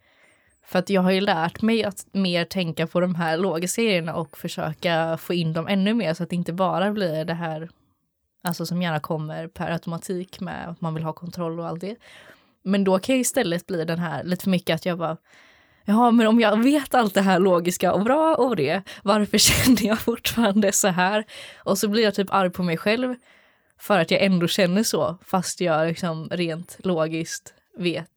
[0.65, 4.15] för att jag har ju lärt mig att mer tänka på de här logiska grejerna
[4.15, 7.69] och försöka få in dem ännu mer så att det inte bara blir det här,
[8.43, 11.95] alltså som gärna kommer per automatik med att man vill ha kontroll och allt det.
[12.63, 15.17] Men då kan jag istället bli den här lite för mycket att jag bara,
[15.85, 19.85] ja men om jag vet allt det här logiska och bra och det, varför känner
[19.85, 21.23] jag fortfarande så här?
[21.63, 23.15] Och så blir jag typ arg på mig själv
[23.79, 28.09] för att jag ändå känner så, fast jag liksom rent logiskt vet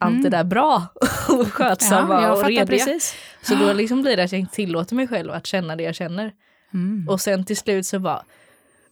[0.00, 0.22] allt Mm.
[0.22, 0.82] det där bra
[1.28, 2.66] och skötsamma jag och rediga.
[2.66, 3.14] precis.
[3.42, 5.94] Så då liksom blir det att jag inte tillåter mig själv att känna det jag
[5.94, 6.32] känner.
[6.74, 7.08] Mm.
[7.08, 8.22] Och sen till slut så bara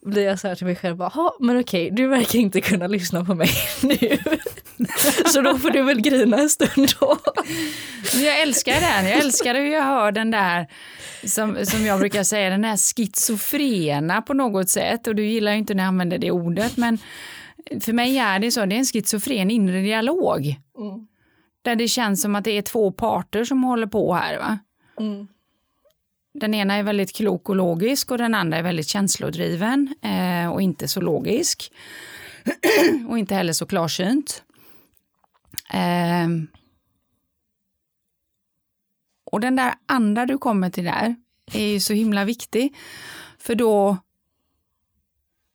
[0.05, 2.87] blir jag så här till mig själv, bara, "Ha, men okej, du verkar inte kunna
[2.87, 3.49] lyssna på mig
[3.83, 4.17] nu.
[5.25, 7.17] så då får du väl grina en stund då.
[8.13, 9.05] Jag älskar den.
[9.05, 10.67] Jag älskar hur jag hör den där,
[11.23, 15.07] som, som jag brukar säga, den här schizofrena på något sätt.
[15.07, 16.97] Och du gillar ju inte när jag använder det ordet, men
[17.81, 20.55] för mig är det så, det är en schizofren inre dialog.
[20.77, 21.07] Mm.
[21.61, 24.37] Där det känns som att det är två parter som håller på här.
[24.37, 24.59] Va?
[24.99, 25.27] Mm.
[26.33, 30.61] Den ena är väldigt klok och logisk och den andra är väldigt känslodriven eh, och
[30.61, 31.71] inte så logisk.
[33.09, 34.43] och inte heller så klarsynt.
[35.73, 36.27] Eh,
[39.23, 41.15] och den där andra du kommer till där
[41.53, 42.75] är ju så himla viktig.
[43.37, 43.97] För då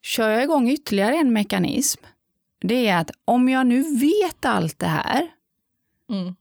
[0.03, 2.03] kör jag igång ytterligare en mekanism.
[2.61, 5.29] Det är att om jag nu vet allt det här,
[6.11, 6.35] Mm.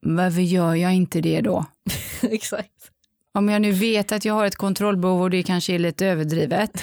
[0.00, 1.64] varför gör jag inte det då?
[2.22, 2.90] Exakt.
[3.32, 6.82] Om jag nu vet att jag har ett kontrollbehov och det kanske är lite överdrivet.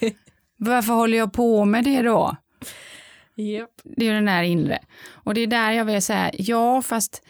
[0.56, 2.36] Varför håller jag på med det då?
[3.38, 3.70] Yep.
[3.84, 4.78] Det är den där inre.
[5.10, 7.22] Och det är där jag vill säga, ja fast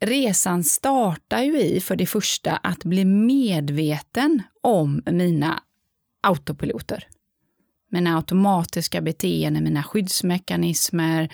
[0.00, 5.62] resan startar ju i för det första att bli medveten om mina
[6.22, 7.04] autopiloter.
[7.90, 11.32] Mina automatiska beteenden, mina skyddsmekanismer,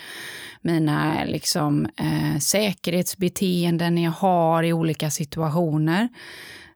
[0.61, 6.09] mina liksom, eh, säkerhetsbeteenden jag har i olika situationer.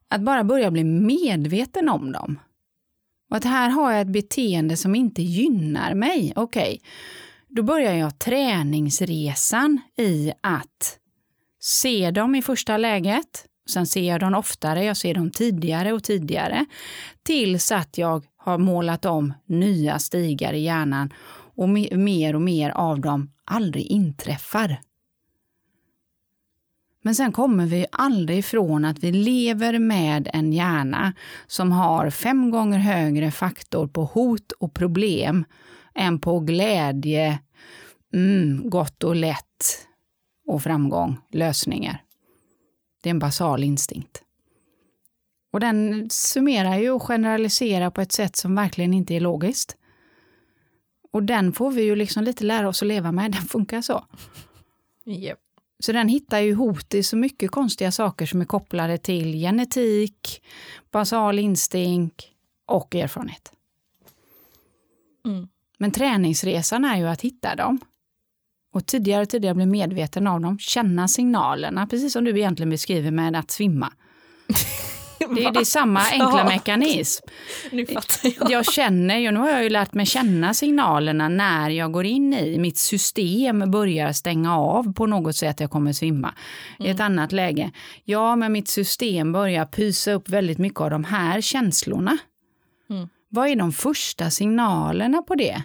[0.09, 2.39] Att bara börja bli medveten om dem.
[3.31, 6.33] Och att här har jag ett beteende som inte gynnar mig.
[6.37, 6.81] Okej,
[7.49, 10.99] då börjar jag träningsresan i att
[11.61, 13.47] se dem i första läget.
[13.71, 16.67] Sen ser jag dem oftare, jag ser dem tidigare och tidigare.
[17.23, 21.13] Tills att jag har målat om nya stigar i hjärnan
[21.57, 24.81] och mer och mer av dem aldrig inträffar.
[27.07, 31.13] Men sen kommer vi aldrig ifrån att vi lever med en hjärna
[31.47, 35.45] som har fem gånger högre faktor på hot och problem
[35.95, 37.39] än på glädje,
[38.15, 39.87] mm, gott och lätt
[40.47, 42.03] och framgång, lösningar.
[43.03, 44.23] Det är en basal instinkt.
[45.53, 49.77] Och den summerar ju och generaliserar på ett sätt som verkligen inte är logiskt.
[51.13, 54.05] Och den får vi ju liksom lite lära oss att leva med, den funkar så.
[55.07, 55.39] Yep.
[55.79, 60.43] Så den hittar ju hot i så mycket konstiga saker som är kopplade till genetik,
[60.91, 62.27] basal instinkt
[62.67, 63.53] och erfarenhet.
[65.27, 65.49] Mm.
[65.79, 67.79] Men träningsresan är ju att hitta dem.
[68.73, 73.11] Och tidigare och tidigare bli medveten av dem, känna signalerna, precis som du egentligen beskriver
[73.11, 73.93] med att svimma.
[75.35, 76.45] Det är, det är samma enkla Ja.
[76.45, 77.27] mekanism.
[77.71, 78.51] Nu fattar jag.
[78.51, 82.35] Jag känner ju, nu har jag ju lärt mig känna signalerna när jag går in
[82.35, 86.35] i mitt system börjar stänga av på något sätt, jag kommer svimma.
[86.79, 87.71] I ett annat läge,
[88.05, 92.19] ja men mitt system börjar pysa upp väldigt mycket av de här känslorna.
[92.91, 93.09] Mm.
[93.29, 95.63] Vad är de första signalerna på det?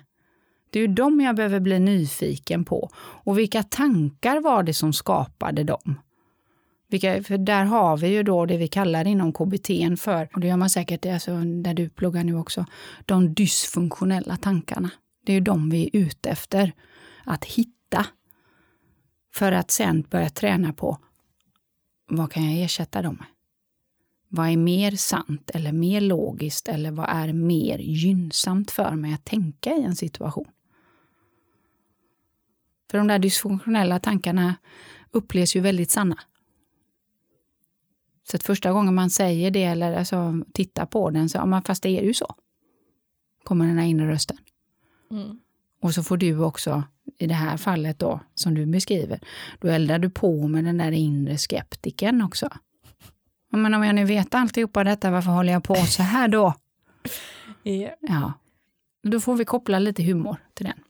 [0.69, 2.89] Det är ju de jag behöver bli nyfiken på.
[3.23, 5.99] Och vilka tankar var det som skapade dem?
[6.91, 9.67] Vilka, för där har vi ju då det vi kallar inom KBT
[9.99, 12.65] för, och det gör man säkert alltså, där du pluggar nu också,
[13.05, 14.89] de dysfunktionella tankarna.
[15.25, 16.73] Det är ju de vi är ute efter
[17.23, 18.05] att hitta.
[19.33, 20.97] För att sen börja träna på
[22.07, 23.27] vad kan jag ersätta dem med?
[24.27, 29.25] Vad är mer sant eller mer logiskt eller vad är mer gynnsamt för mig att
[29.25, 30.47] tänka i en situation?
[32.91, 34.55] För de där dysfunktionella tankarna
[35.11, 36.17] upplevs ju väldigt sanna.
[38.31, 41.63] Så att första gången man säger det eller alltså, tittar på den så, ja men
[41.63, 42.35] fast det är ju så.
[43.43, 44.37] Kommer den här inre rösten.
[45.11, 45.39] Mm.
[45.81, 46.83] Och så får du också,
[47.17, 49.19] i det här fallet då, som du beskriver,
[49.59, 52.49] då eldar du på med den där inre skeptiken också.
[53.49, 56.53] Men om jag nu vet alltihopa detta, varför håller jag på så här då?
[57.63, 57.93] Yep.
[57.99, 58.33] Ja,
[59.03, 60.83] då får vi koppla lite humor till den.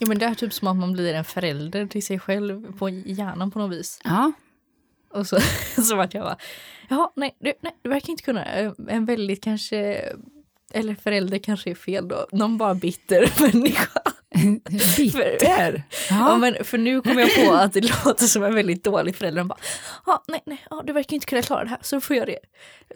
[0.00, 2.88] Ja men det är typ som att man blir en förälder till sig själv på
[2.88, 4.00] hjärnan på något vis.
[4.04, 4.32] Ja,
[5.12, 5.38] Och så,
[5.82, 6.36] så vart jag bara,
[6.88, 8.44] ja nej du, nej, du verkar inte kunna.
[8.88, 10.12] En väldigt kanske
[10.74, 13.90] eller förälder kanske är fel då, någon bara bitter människa.
[14.96, 15.82] Bitter?
[16.10, 16.36] Ja.
[16.36, 19.40] men för nu kommer jag på att det låter som en väldigt dålig förälder.
[19.40, 19.58] De bara,
[20.04, 22.38] ah, nej, nej, ah, du verkar inte kunna klara det här, så får jag det.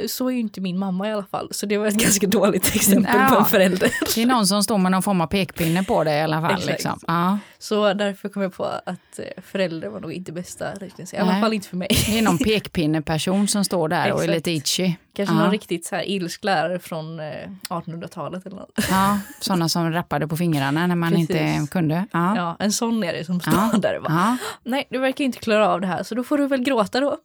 [0.08, 2.74] Så är ju inte min mamma i alla fall, så det var ett ganska dåligt
[2.74, 3.28] exempel ja.
[3.28, 3.92] på en förälder.
[4.14, 6.62] Det är någon som står med någon form av pekpinne på det i alla fall.
[6.66, 7.00] Liksom.
[7.06, 7.38] Ja.
[7.68, 11.40] Så därför kom jag på att eh, förälder var nog inte bästa liknelse, i alla
[11.40, 11.88] fall inte för mig.
[12.06, 14.94] Det är någon pekpinneperson som står där och är lite itchy.
[15.12, 15.40] Kanske ja.
[15.40, 18.78] någon riktigt så här ilsk lärare från 1800-talet eh, eller något.
[18.90, 21.30] Ja, sådana som rappade på fingrarna när man Precis.
[21.30, 22.06] inte kunde.
[22.12, 22.36] Ja.
[22.36, 23.78] ja, en sån är det som står ja.
[23.78, 26.46] där och bara, nej du verkar inte klara av det här så då får du
[26.46, 27.16] väl gråta då.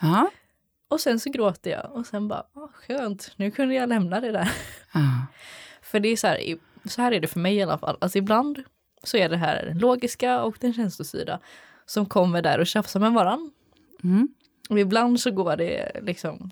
[0.00, 0.30] Ja.
[0.88, 4.50] Och sen så gråter jag och sen bara, skönt, nu kunde jag lämna det där.
[5.82, 7.96] För det är så här, så här är det för mig i alla fall.
[8.00, 8.58] Alltså ibland
[9.02, 11.40] så är det här den logiska och den känslostyrda
[11.86, 13.50] som kommer där och tjafsar med varann.
[14.04, 14.28] Mm.
[14.70, 16.50] Och ibland så går det liksom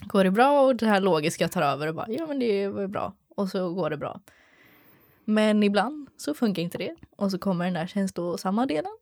[0.00, 2.86] går det bra och det här logiska tar över och bara ja men det var
[2.86, 4.20] bra och så går det bra.
[5.24, 8.92] Men ibland så funkar inte det och så kommer den där känslosamma delen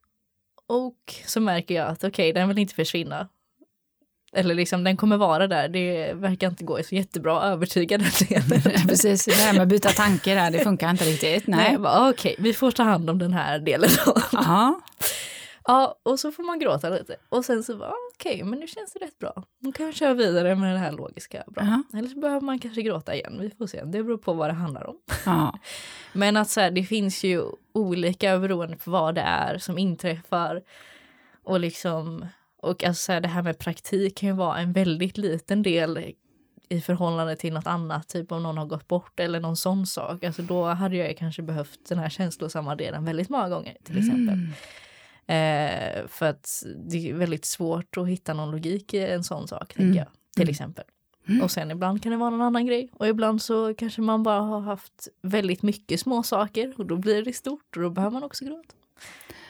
[0.66, 3.28] och så märker jag att okej, okay, den vill inte försvinna.
[4.34, 8.10] Eller liksom den kommer vara där, det verkar inte gå så jättebra att övertyga den.
[8.88, 11.46] Precis, det här med att byta tanke där, det funkar inte riktigt.
[11.46, 14.38] Nej, Nej okej, okay, vi får ta hand om den här delen då.
[14.38, 14.80] Aha.
[15.66, 17.16] Ja, och så får man gråta lite.
[17.28, 19.44] Och sen så, bara, okej, okay, men nu känns det rätt bra.
[19.58, 21.44] Nu kan vi köra vidare med det här logiska.
[21.46, 21.62] Bra.
[21.62, 21.98] Uh -huh.
[21.98, 23.38] Eller så behöver man kanske gråta igen.
[23.40, 23.84] Vi får se.
[23.84, 24.94] Det beror på vad det handlar om.
[24.94, 25.58] Uh -huh.
[26.12, 30.62] men att så här, det finns ju olika beroende på vad det är som inträffar.
[31.44, 32.26] Och liksom,
[32.64, 36.14] och alltså här, det här med praktik kan ju vara en väldigt liten del
[36.68, 40.24] i förhållande till något annat, typ om någon har gått bort eller någon sån sak.
[40.24, 44.34] Alltså då hade jag kanske behövt den här känslosamma delen väldigt många gånger till exempel.
[44.34, 44.52] Mm.
[45.26, 49.74] Eh, för att det är väldigt svårt att hitta någon logik i en sån sak,
[49.76, 49.94] mm.
[49.94, 50.06] jag.
[50.34, 50.50] Till mm.
[50.50, 50.84] exempel.
[51.28, 51.42] Mm.
[51.42, 52.90] Och sen ibland kan det vara någon annan grej.
[52.92, 57.24] Och ibland så kanske man bara har haft väldigt mycket små saker och då blir
[57.24, 58.74] det stort och då behöver man också gråta.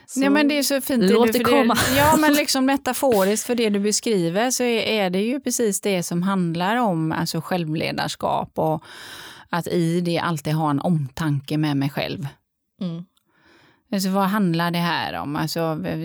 [0.07, 1.11] Så ja, men det är så fint.
[1.11, 1.75] Låt det, komma.
[1.75, 5.81] Det, ja, men liksom metaforiskt för det du beskriver så är, är, det ju precis
[5.81, 8.85] det som handlar om alltså självledarskap och
[9.51, 12.29] att i det alltid ha en omtanke med mig själv.
[12.81, 13.05] Mm.
[13.93, 15.37] Alltså, vad handlar det här om?
[15.37, 15.61] Alltså,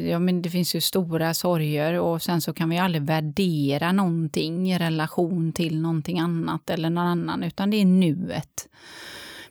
[0.10, 4.72] ja, men det finns ju stora sorger och sen så kan vi aldrig värdera någonting
[4.72, 8.70] i relation till någonting annat eller någon annan, utan det är nuet.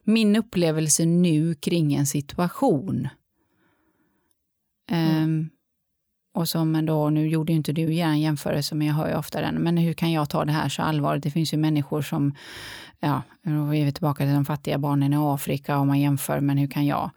[0.05, 3.09] Min upplevelse nu kring en situation.
[4.89, 5.25] Mm.
[5.25, 5.51] Um,
[6.35, 9.55] och som då, nu gjorde inte du en jämförelse, men jag hör ju ofta den,
[9.55, 11.23] men hur kan jag ta det här så allvarligt?
[11.23, 12.35] Det finns ju människor som,
[13.01, 16.59] ja, då är vi tillbaka till de fattiga barnen i Afrika och man jämför, men
[16.59, 17.11] hur kan jag?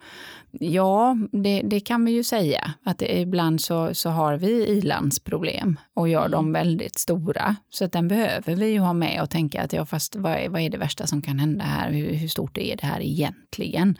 [0.50, 5.78] Ja, det, det kan vi ju säga, att det, ibland så, så har vi ilandsproblem
[5.94, 6.52] och gör dem mm.
[6.52, 7.56] väldigt stora.
[7.70, 10.48] Så att den behöver vi ju ha med och tänka att ja, fast vad är,
[10.48, 11.92] vad är det värsta som kan hända här?
[11.92, 13.98] Hur, hur stort är det här egentligen?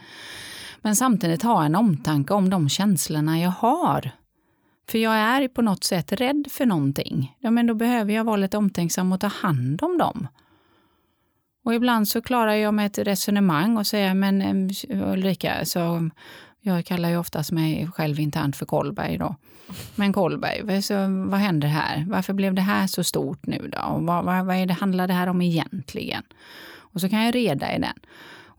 [0.82, 4.12] Men samtidigt ha en omtanke om de känslorna jag har
[4.88, 7.36] för jag är på något sätt rädd för någonting.
[7.38, 10.28] Ja, men då behöver jag vara lite omtänksam och ta hand om dem.
[11.64, 16.10] Och ibland så klarar jag med ett resonemang och säger, men Ulrika, så
[16.60, 19.36] jag kallar ju oftast mig själv internt för Kolberg då.
[19.94, 20.94] Men Kolberg, så
[21.28, 22.04] vad händer här?
[22.08, 23.82] Varför blev det här så stort nu då?
[23.82, 26.22] Och vad, vad, vad är det, handlar det här om egentligen?
[26.74, 27.98] Och så kan jag reda i den.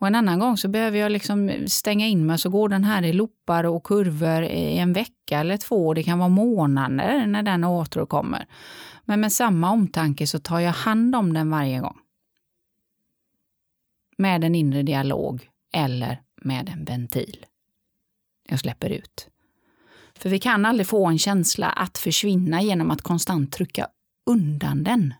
[0.03, 3.03] Och en annan gång så behöver jag liksom stänga in mig så går den här
[3.03, 5.93] i loppar och kurvor i en vecka eller två.
[5.93, 8.47] Det kan vara månader när den återkommer.
[9.05, 11.97] Men med samma omtanke så tar jag hand om den varje gång.
[14.17, 17.45] Med en inre dialog eller med en ventil.
[18.49, 19.27] Jag släpper ut.
[20.15, 23.87] För vi kan aldrig få en känsla att försvinna genom att konstant trycka
[24.25, 25.13] undan den.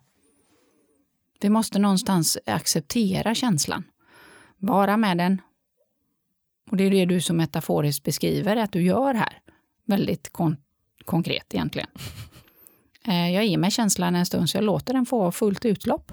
[1.42, 3.84] Vi måste någonstans acceptera känslan
[4.64, 5.42] vara med den.
[6.72, 9.40] Och det är det du som metaforiskt beskriver att du gör här.
[9.86, 10.58] Väldigt kon
[11.06, 11.90] konkret egentligen.
[13.08, 16.12] Eh, jag ger mig känslan en stund så jag låter den få fullt utlopp.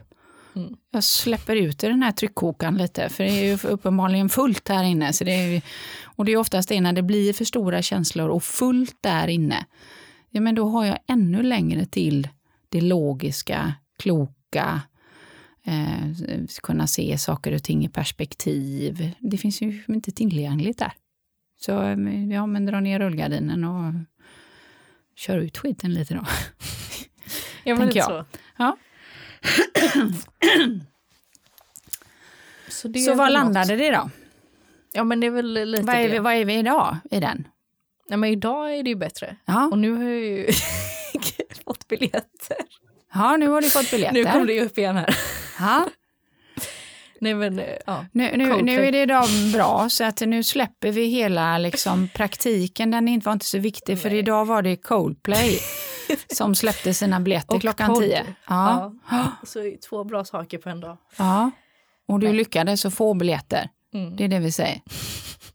[0.57, 0.77] Mm.
[0.91, 4.85] Jag släpper ut i den här tryckkokaren lite, för det är ju uppenbarligen fullt här
[4.85, 5.13] inne.
[5.13, 5.63] Så det är,
[6.05, 9.67] och det är oftast det när det blir för stora känslor och fullt där inne.
[10.31, 12.29] Ja, men då har jag ännu längre till
[12.69, 14.81] det logiska, kloka,
[15.65, 19.15] eh, kunna se saker och ting i perspektiv.
[19.19, 20.93] Det finns ju inte tillgängligt där.
[21.61, 23.95] Så eh, ja, men dra ner rullgardinen och
[25.17, 26.25] kör ut skiten lite då.
[27.65, 28.07] Ja, men lite jag.
[28.07, 28.25] så.
[28.59, 28.77] Ja.
[32.69, 34.11] så så vad landade det då?
[34.93, 37.49] Ja, men det är väl lite vad är, vi, vad är vi idag i den?
[38.09, 39.37] Ja, men idag är det ju bättre.
[39.45, 39.69] Ja.
[39.73, 40.49] Och nu har jag ju
[41.65, 42.57] fått biljetter.
[43.15, 44.15] Ja, nu har du fått biljetter.
[44.15, 45.17] Nu kom det upp igen här.
[47.21, 48.07] Nej men, ja.
[48.13, 52.91] Nu, nu, nu är det idag bra, så att nu släpper vi hela liksom, praktiken.
[52.91, 54.19] Den var inte så viktig, för Nej.
[54.19, 55.59] idag var det Coldplay
[56.35, 58.03] som släppte sina biljetter Och klockan podd.
[58.03, 58.27] tio.
[58.49, 58.95] Ja.
[59.11, 59.33] Ja.
[59.47, 60.97] Så två bra saker på en dag.
[61.17, 61.51] ja.
[62.09, 62.37] Och du Nej.
[62.37, 63.69] lyckades att få biljetter.
[63.95, 64.17] Mm.
[64.17, 64.81] Det är det vi säger.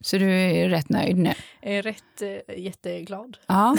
[0.01, 1.33] Så du är rätt nöjd nu?
[1.61, 3.37] Jag är rätt eh, jätteglad.
[3.47, 3.75] Ja.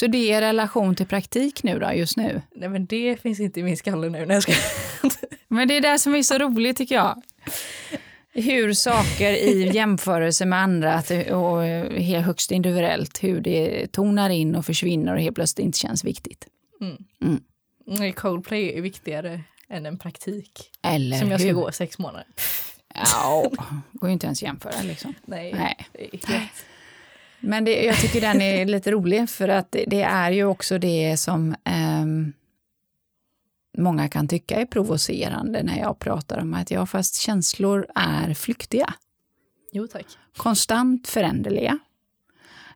[0.00, 2.42] Så det är relation till praktik nu då, just nu?
[2.54, 4.52] Nej men det finns inte i min skalle nu när jag ska...
[5.48, 7.22] Men det är det som är så roligt tycker jag.
[8.32, 11.02] Hur saker i jämförelse med andra
[11.36, 16.04] och helt högst individuellt, hur det tonar in och försvinner och helt plötsligt inte känns
[16.04, 16.46] viktigt.
[16.80, 16.96] Mm.
[17.22, 17.40] Mm.
[17.86, 20.70] Nej, Coldplay är viktigare än en praktik.
[20.82, 21.54] Eller som jag ska hur?
[21.54, 22.26] gå sex månader.
[22.94, 23.50] Ja,
[23.92, 25.14] går ju inte ens att jämföra liksom.
[25.26, 26.50] Nej, Nej.
[27.40, 31.16] Men det, jag tycker den är lite rolig för att det, är ju också det
[31.16, 32.32] som ehm,
[33.78, 38.94] många kan tycka är provocerande när jag pratar om att ja, fast känslor är flyktiga.
[39.72, 40.06] Jo tack.
[40.36, 41.78] konstant föränderliga.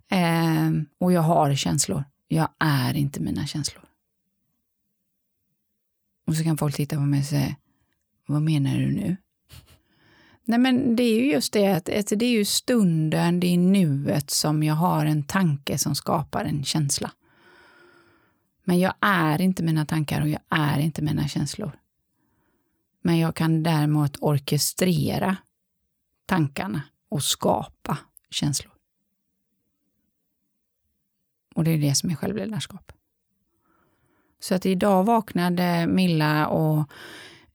[0.08, 2.04] Ehm, och jag har känslor.
[2.28, 3.84] Jag är inte mina känslor.
[6.26, 7.56] Och så kan folk titta på mig och säga,
[8.26, 9.16] vad menar du nu?
[10.52, 13.58] Nej men det är ju just det att alltså, det är ju stunden, det är
[13.58, 17.10] nuet som jag har en tanke som skapar en känsla.
[18.64, 21.78] Men jag är inte mina tankar och jag är inte mina känslor.
[23.02, 25.36] Men jag kan däremot orkestrera
[26.26, 27.98] tankarna och skapa
[28.30, 28.72] känslor.
[31.54, 32.92] Och det är det som är självledarskap.
[34.40, 36.90] Så att idag vaknade Milla och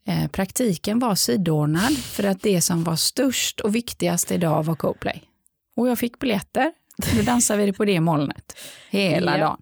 [0.08, 5.24] eh, praktiken var sidoordnad för att det som var störst och viktigast idag var Coplay.
[5.76, 6.72] Och jag fick biljetter.
[7.15, 8.58] Då dansade vi på det molnet
[8.89, 9.43] hela Ja.
[9.46, 9.62] dagen.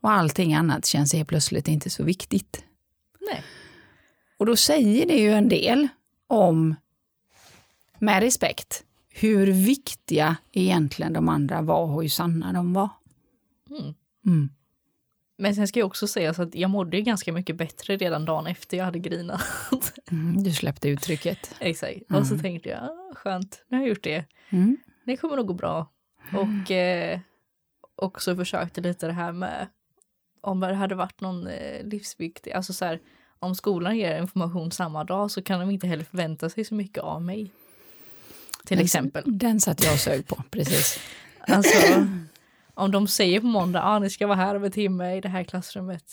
[0.00, 2.64] Och allting annat känns helt plötsligt inte så viktigt.
[3.30, 3.42] Nej.
[4.38, 5.88] Och då säger det ju en del
[6.26, 6.74] om,
[7.98, 12.88] med respekt, hur viktiga egentligen de andra var och hur sanna de var.
[13.70, 13.94] Mm.
[14.26, 14.50] Mm.
[15.38, 18.24] Men sen ska jag också säga så att jag mådde ju ganska mycket bättre redan
[18.24, 19.42] dagen efter jag hade grinat.
[20.10, 21.54] Mm, du släppte uttrycket.
[21.60, 21.98] Exakt.
[22.10, 24.24] Och så tänkte jag, ah, skönt, nu har jag gjort det.
[24.50, 24.76] Mm.
[25.04, 25.92] Det kommer nog gå bra.
[26.32, 27.20] Och eh,
[27.96, 29.66] också försökte lite det här med
[30.40, 33.00] om det hade varit någon eh, livsviktig, alltså så här,
[33.38, 37.02] om skolan ger information samma dag så kan de inte heller förvänta sig så mycket
[37.02, 37.52] av mig.
[38.64, 39.22] Till Den- exempel.
[39.26, 41.00] Den satt jag och sög på, precis.
[41.40, 42.06] Alltså,
[42.78, 45.28] om de säger på måndag, ah, ni ska vara här om en timme i det
[45.28, 46.04] här klassrummet.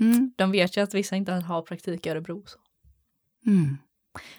[0.00, 0.32] Mm.
[0.36, 2.42] De vet ju att vissa inte har praktik i Örebro.
[2.46, 2.58] Så.
[3.46, 3.78] Mm.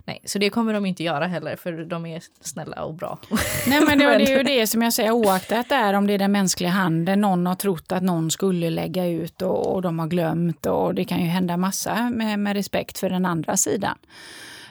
[0.06, 3.20] Nej, så det kommer de inte göra heller för de är snälla och bra.
[3.68, 6.32] Nej men det, är ju det som jag säger, oaktat där om det är den
[6.32, 10.66] mänskliga handen, någon har trott att någon skulle lägga ut och, och de har glömt
[10.66, 13.98] och det kan ju hända massa med, med respekt för den andra sidan.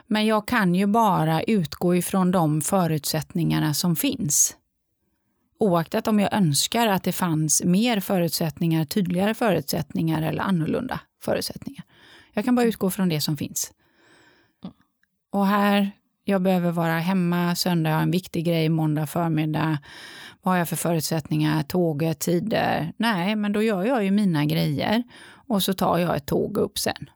[0.06, 4.56] Men jag kan ju bara utgå ifrån de förutsättningarna som finns.
[5.58, 11.84] Oaktat om jag önskar att det fanns mer förutsättningar, tydligare förutsättningar eller annorlunda förutsättningar.
[12.32, 13.72] Jag kan bara utgå från det som finns.
[15.30, 15.90] Och här,
[16.24, 19.78] jag behöver vara hemma söndag, har en viktig grej måndag förmiddag.
[20.42, 21.62] Vad har jag för förutsättningar?
[21.62, 22.92] Tåget, tider?
[22.96, 25.02] Nej, men då gör jag ju mina grejer
[25.48, 27.10] och så tar jag ett tåg upp sen.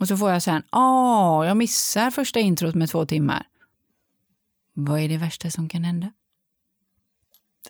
[0.00, 3.46] Och så får jag sen, åh, jag missar första introt med två timmar.
[4.72, 6.12] Vad är det värsta som kan hända?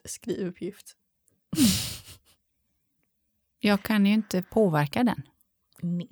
[0.04, 0.92] Skrivuppgift.
[3.60, 5.22] Jag kan ju inte påverka den.
[5.82, 6.08] Nej.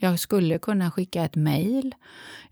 [0.00, 1.94] Jag skulle kunna skicka ett mejl.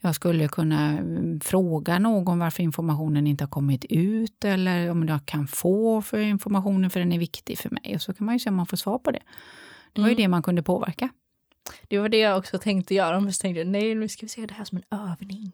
[0.00, 5.26] Jag skulle kunna mm, fråga någon varför informationen inte har kommit ut eller om jag
[5.26, 7.94] kan få för informationen för den är viktig för mig.
[7.94, 9.22] Och så kan man ju se om man får svar på det.
[9.92, 10.22] Det var ju Mm.
[10.22, 11.08] det man kunde påverka.
[11.88, 14.28] Det var det jag också tänkte göra, men så tänkte jag nej, nu ska vi
[14.28, 15.52] se det här som en övning.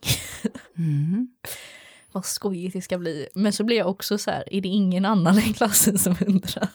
[0.76, 1.28] Mm.
[2.12, 3.28] Vad skojigt det ska bli.
[3.34, 6.68] Men så blir jag också så här, är det ingen annan i klassen som undrar?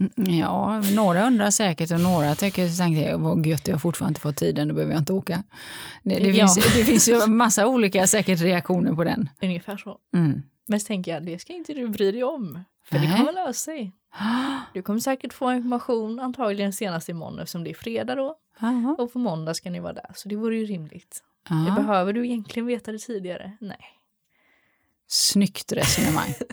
[0.00, 4.20] Mm, Ja, några undrar säkert och några tycker tänkte vad gött, jag har fortfarande inte
[4.20, 5.42] fått tiden, då behöver jag inte åka.
[6.02, 6.46] Det, det, Ja.
[6.48, 9.28] finns, det finns ju massa olika säkert reaktioner på den.
[9.42, 9.98] Ungefär så.
[10.14, 10.42] Mm.
[10.68, 12.60] Men så tänker jag, det ska inte du bry dig om.
[12.88, 13.06] För Nej.
[13.08, 13.92] det kommer lösa sig.
[14.74, 18.34] Du kommer säkert få information, antagligen senast imorgon eftersom det är fredag då.
[18.60, 18.96] Jaha.
[18.98, 21.22] Och på måndag ska ni vara där, så det vore ju rimligt.
[21.48, 21.74] Ja.
[21.76, 23.52] Behöver du egentligen veta det tidigare?
[23.60, 23.78] Nej.
[25.08, 26.34] Snyggt resonemang.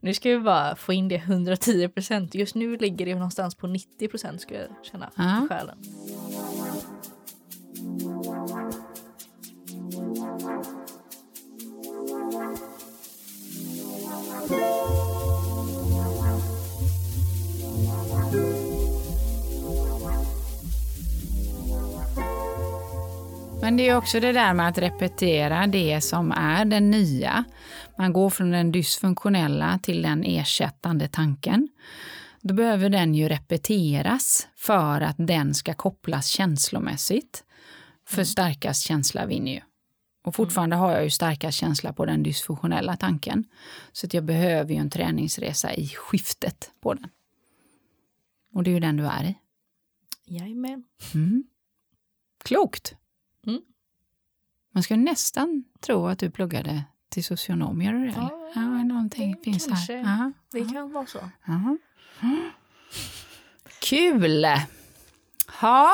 [0.00, 2.34] Nu ska vi bara få in det 110 procent.
[2.34, 5.10] Just nu ligger det någonstans på 90 procent skulle jag känna
[5.44, 5.78] i själen.
[23.64, 27.44] Men det är också det där med att repetera det som är den nya.
[27.98, 31.68] Man går från den dysfunktionella till den ersättande tanken.
[32.40, 37.44] Då behöver den ju repeteras för att den ska kopplas känslomässigt.
[38.06, 38.26] För mm.
[38.26, 39.60] starkast känsla vinner ju.
[40.24, 43.44] Och fortfarande har jag ju starkast känsla på den dysfunktionella tanken.
[43.92, 47.08] Så att jag behöver ju en träningsresa i skiftet på den.
[48.54, 49.38] Och det är ju den du är i.
[50.26, 50.84] Jajamän.
[51.14, 51.44] Mm.
[52.44, 52.96] Klokt!
[53.46, 53.60] Mm.
[54.74, 58.14] Man ska nästan tro att du pluggade till socionom, gör du det?
[58.16, 59.96] Ja, ja någonting finns kanske.
[59.96, 60.04] här.
[60.04, 60.72] Aha, det aha.
[60.72, 61.30] kan vara så.
[61.48, 61.76] Aha.
[63.80, 64.46] Kul!
[65.62, 65.90] Ja,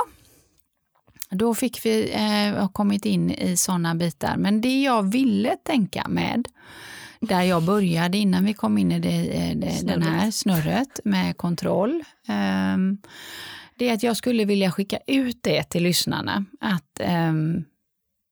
[1.31, 4.37] då fick vi eh, kommit in i sådana bitar.
[4.37, 6.49] Men det jag ville tänka med,
[7.21, 11.37] där jag började innan vi kom in i det, eh, det, den här snurret med
[11.37, 12.77] kontroll, eh,
[13.81, 16.45] det är att jag skulle vilja skicka ut det till lyssnarna.
[16.61, 17.33] Att eh,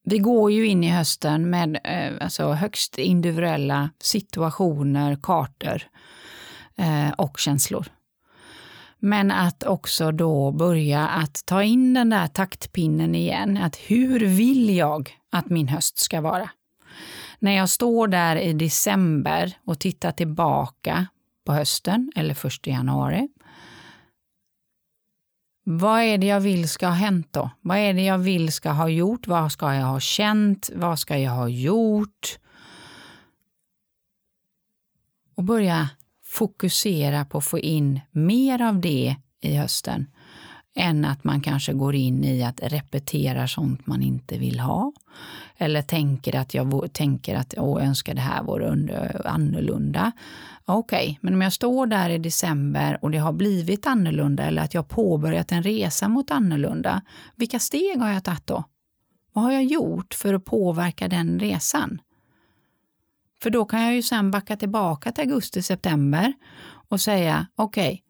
[0.05, 5.83] vi går ju in i hösten med eh, alltså högst individuella situationer, kartor
[6.77, 7.87] eh, och känslor.
[8.99, 13.57] Men att också då börja att ta in den där taktpinnen igen.
[13.57, 16.51] Att hur vill jag att min höst ska vara?
[17.39, 21.07] När jag står där i december och tittar tillbaka
[21.47, 23.29] på hösten eller första januari.
[25.71, 27.51] Vad är det jag vill ska ha hänt då?
[27.61, 29.27] Vad är det jag vill ska ha gjort?
[29.27, 30.71] Vad ska jag ha känt?
[30.75, 32.39] Vad ska jag ha gjort?
[35.35, 35.89] Och börja
[36.25, 40.07] fokusera på att få in mer av det i hösten
[40.79, 44.93] än att man kanske går in i att repetera sånt man inte vill ha.
[45.57, 50.13] Eller tänker att jag tänker att jag önskar det här vore annorlunda.
[50.65, 54.63] Okej, okay, men om jag står där i december och det har blivit annorlunda eller
[54.63, 57.03] att jag påbörjat en resa mot annorlunda,
[57.37, 58.65] vilka steg har jag tagit då?
[59.33, 62.01] Vad har jag gjort för att påverka den resan?
[63.43, 66.33] För då kan jag ju sen backa tillbaka till augusti-september
[66.89, 68.01] och säga okej, okay,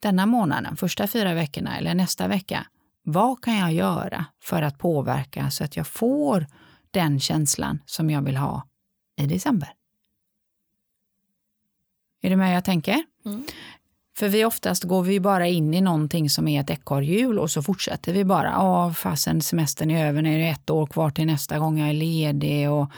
[0.00, 2.66] denna månaden, första fyra veckorna eller nästa vecka,
[3.02, 6.46] vad kan jag göra för att påverka så att jag får
[6.90, 8.62] den känslan som jag vill ha
[9.16, 9.72] i december?
[12.22, 13.04] Är du med jag tänker?
[13.24, 13.44] Mm.
[14.18, 17.62] För vi oftast går vi bara in i någonting som är ett ekorrhjul och så
[17.62, 18.46] fortsätter vi bara.
[18.46, 21.88] Ja, fasen semestern är över, nu är det ett år kvar till nästa gång jag
[21.88, 22.70] är ledig.
[22.70, 22.90] Och,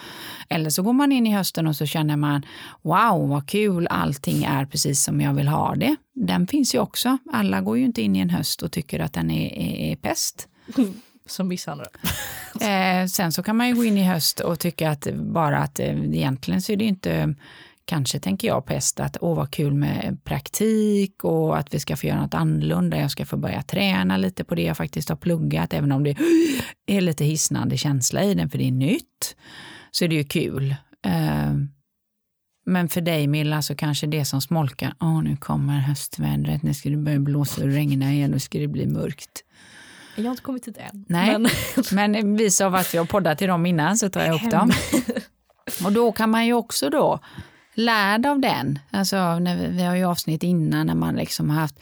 [0.48, 2.42] eller så går man in i hösten och så känner man
[2.82, 5.96] wow vad kul, allting är precis som jag vill ha det.
[6.14, 7.18] Den finns ju också.
[7.32, 9.96] Alla går ju inte in i en höst och tycker att den är, är, är
[9.96, 10.48] pest.
[11.26, 11.86] Som vissa andra.
[13.00, 15.80] eh, sen så kan man ju gå in i höst och tycka att bara att
[15.80, 17.34] eh, egentligen så är det inte
[17.88, 21.96] Kanske tänker jag på häst att åh vad kul med praktik och att vi ska
[21.96, 23.00] få göra något annorlunda.
[23.00, 26.16] Jag ska få börja träna lite på det jag faktiskt har pluggat, även om det
[26.86, 29.36] är lite hisnande känsla i den för det är nytt.
[29.90, 30.74] Så är det ju kul.
[31.06, 31.54] Eh,
[32.66, 36.90] men för dig Milla så kanske det som smolkar, åh nu kommer höstvädret, nu ska
[36.90, 39.44] det börja blåsa och regna igen, nu ska det bli mörkt.
[40.16, 41.04] Jag har inte kommit dit än.
[41.08, 41.50] Nej, men,
[42.12, 44.72] men vis av att vi har poddat till dem innan så tar jag upp dem.
[45.84, 47.20] Och då kan man ju också då
[47.78, 48.78] lärd av den.
[48.90, 51.80] Alltså, när vi, vi har ju avsnitt innan när man liksom har haft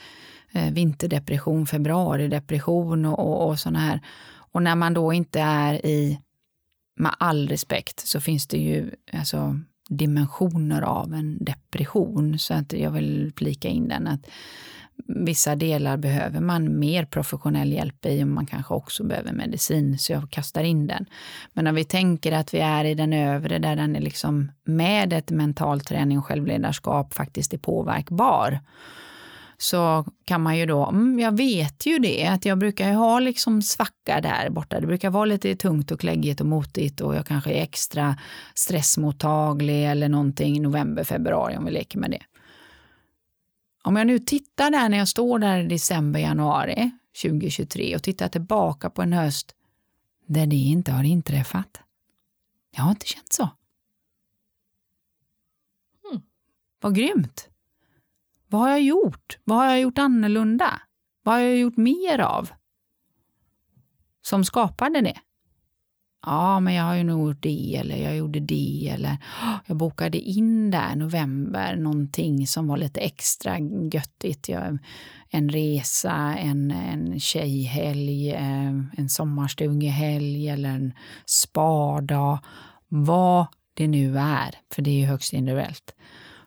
[0.52, 4.00] eh, vinterdepression, februaridepression och, och, och sådana här.
[4.52, 6.20] Och när man då inte är i,
[6.96, 12.38] med all respekt, så finns det ju alltså, dimensioner av en depression.
[12.38, 14.06] Så att jag vill flika in den.
[14.06, 14.26] att
[15.08, 20.12] Vissa delar behöver man mer professionell hjälp i och man kanske också behöver medicin, så
[20.12, 21.06] jag kastar in den.
[21.52, 25.12] Men när vi tänker att vi är i den övre, där den är liksom med
[25.12, 28.60] ett mental träning och självledarskap faktiskt är påverkbar,
[29.58, 33.18] så kan man ju då, mm, jag vet ju det, att jag brukar ju ha
[33.20, 34.80] liksom svacka där borta.
[34.80, 38.16] Det brukar vara lite tungt och kläggigt och motigt och jag kanske är extra
[38.54, 42.22] stressmottaglig eller någonting i november, februari om vi leker med det.
[43.86, 46.90] Om jag nu tittar där när jag står där i december, januari
[47.22, 49.54] 2023 och tittar tillbaka på en höst
[50.26, 51.80] där det inte har inträffat.
[52.70, 53.48] Jag har inte känt så.
[56.10, 56.22] Mm.
[56.80, 57.48] Vad grymt!
[58.46, 59.38] Vad har jag gjort?
[59.44, 60.80] Vad har jag gjort annorlunda?
[61.22, 62.50] Vad har jag gjort mer av?
[64.22, 65.20] Som skapade det?
[66.28, 69.16] Ja, men jag har ju nog gjort det eller jag gjorde det eller
[69.66, 73.58] jag bokade in där november någonting som var lite extra
[73.92, 74.48] göttigt.
[74.48, 74.78] Jag,
[75.30, 80.92] en resa, en, en tjejhelg, eh, en sommarstugehelg eller en
[81.26, 82.38] spadag.
[82.88, 85.94] Vad det nu är, för det är ju högst individuellt.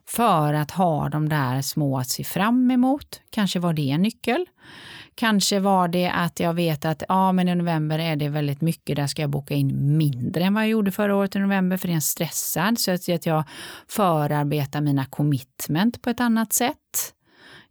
[0.05, 3.21] för att ha de där små att se fram emot.
[3.29, 4.45] Kanske var det en nyckel.
[5.15, 8.95] Kanske var det att jag vet att ja, men i november är det väldigt mycket,
[8.95, 11.87] där ska jag boka in mindre än vad jag gjorde förra året i november, för
[11.87, 13.43] det är en stressad, så att jag
[13.87, 17.13] förarbetar mina commitment på ett annat sätt.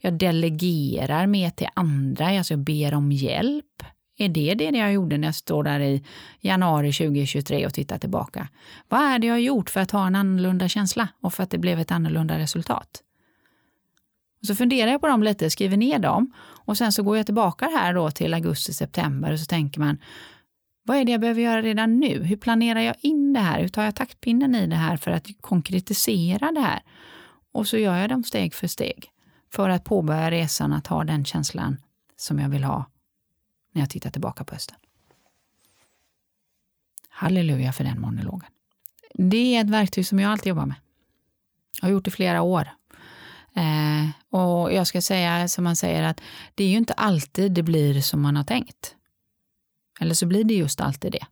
[0.01, 3.83] Jag delegerar mer till andra, alltså jag ber om hjälp.
[4.21, 6.05] Är det det jag gjorde när jag står där i
[6.41, 8.49] januari 2023 och tittar tillbaka?
[8.89, 11.51] Vad är det jag har gjort för att ha en annorlunda känsla och för att
[11.51, 13.03] det blev ett annorlunda resultat?
[14.41, 16.33] Och så funderar jag på dem lite, skriver ner dem
[16.69, 19.99] och sen så går jag tillbaka här då till augusti, september och så tänker man
[20.83, 22.23] vad är det jag behöver göra redan nu?
[22.23, 23.61] Hur planerar jag in det här?
[23.61, 26.83] Hur tar jag taktpinnen i det här för att konkretisera det här?
[27.53, 29.11] Och så gör jag dem steg för steg
[29.53, 31.77] för att påbörja resan att ha den känslan
[32.17, 32.85] som jag vill ha
[33.73, 34.77] när jag tittar tillbaka på hösten.
[37.09, 38.51] Halleluja för den monologen.
[39.15, 40.77] Det är ett verktyg som jag alltid jobbar med.
[41.81, 42.69] Jag har gjort det i flera år.
[43.55, 46.21] Eh, och jag ska säga som man säger att
[46.55, 48.95] det är ju inte alltid det blir som man har tänkt.
[50.01, 51.27] Eller så blir det just alltid det.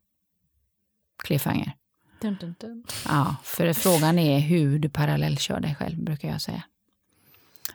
[1.24, 1.72] Cliffhanger.
[2.20, 2.84] Dun, dun, dun.
[3.08, 6.62] Ja, för frågan är hur du parallellkör dig själv, brukar jag säga.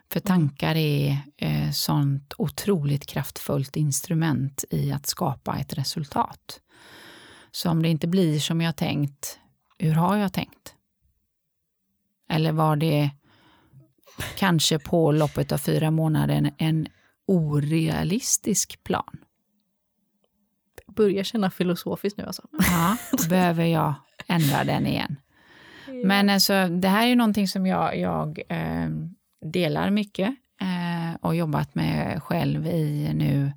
[0.10, 6.62] För tankar är eh, sånt otroligt kraftfullt instrument i att skapa ett resultat.
[7.52, 9.40] Så om det inte blir som jag tänkt,
[9.78, 10.76] hur har jag tänkt?
[12.30, 13.10] Eller var det
[14.38, 16.88] kanske på loppet av fyra månader en,
[17.28, 19.18] orealistisk plan?
[20.88, 22.48] Börjar känna filosofiskt nu alltså.
[22.52, 22.98] Ja,
[23.30, 23.94] behöver jag
[24.28, 25.16] ändra den igen.
[26.04, 28.90] Men alltså, det här är ju någonting som jag, jag eh,
[29.46, 30.30] delar mycket
[30.62, 33.52] eh, och jobbat med själv i nu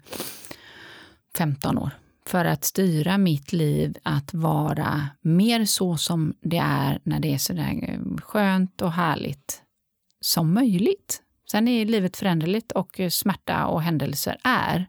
[1.37, 1.91] 15 år.
[2.27, 7.39] För att styra mitt liv att vara mer så som det är när det är
[7.39, 9.64] så där skönt och härligt
[10.25, 11.23] som möjligt.
[11.51, 14.87] Sen är livet föränderligt och smärta och händelser är.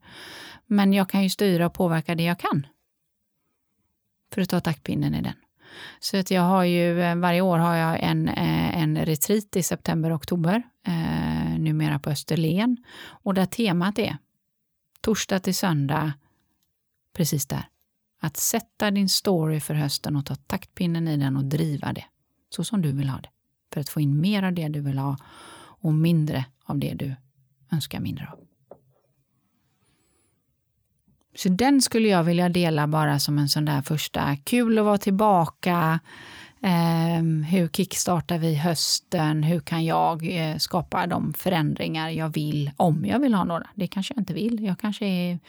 [0.65, 2.67] Men jag kan ju styra och påverka det jag kan.
[4.33, 5.33] För att ta taktpinnen i den.
[5.99, 9.63] Så att jag har ju, eh, varje år har jag en, eh, en retreat i
[9.63, 12.77] september och oktober, eh, numera på Österlen.
[13.07, 14.17] Och där temat är
[15.01, 16.13] torsdag till söndag,
[17.13, 17.67] precis där.
[18.21, 22.05] Att sätta din story för hösten och ta taktpinnen i den och driva det
[22.49, 23.29] så som du vill ha det.
[23.75, 25.17] För att få in mer av det du vill ha
[25.57, 27.15] och mindre av det du
[27.71, 28.39] önskar mindre av.
[31.35, 34.97] Så den skulle jag vilja dela bara som en sån där första, kul att vara
[34.97, 35.99] tillbaka,
[36.61, 43.05] eh, hur kickstartar vi hösten, hur kan jag eh, skapa de förändringar jag vill, om
[43.05, 43.69] jag vill ha några.
[43.75, 45.39] Det kanske jag inte vill, jag kanske är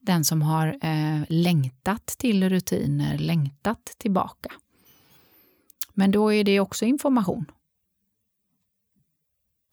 [0.00, 4.50] den som har eh, längtat till rutiner, längtat tillbaka.
[5.94, 7.46] Men då är det också information.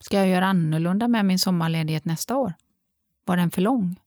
[0.00, 2.54] Ska jag göra annorlunda med min sommarledighet nästa år?
[3.24, 4.00] Var den för lång?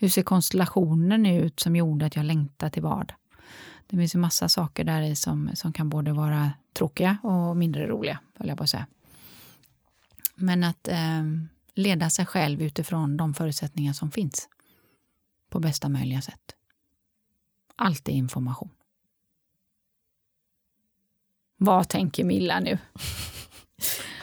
[0.00, 3.12] Hur ser konstellationen ut som gjorde att jag längtar till vad?
[3.86, 7.86] Det finns ju massa saker där i som, som kan både vara tråkiga och mindre
[7.86, 8.86] roliga, höll jag på att säga.
[10.34, 11.22] Men att eh,
[11.74, 14.48] leda sig själv utifrån de förutsättningar som finns
[15.50, 16.54] på bästa möjliga sätt.
[17.76, 18.70] Allt är information.
[21.56, 22.78] Vad tänker Milla nu?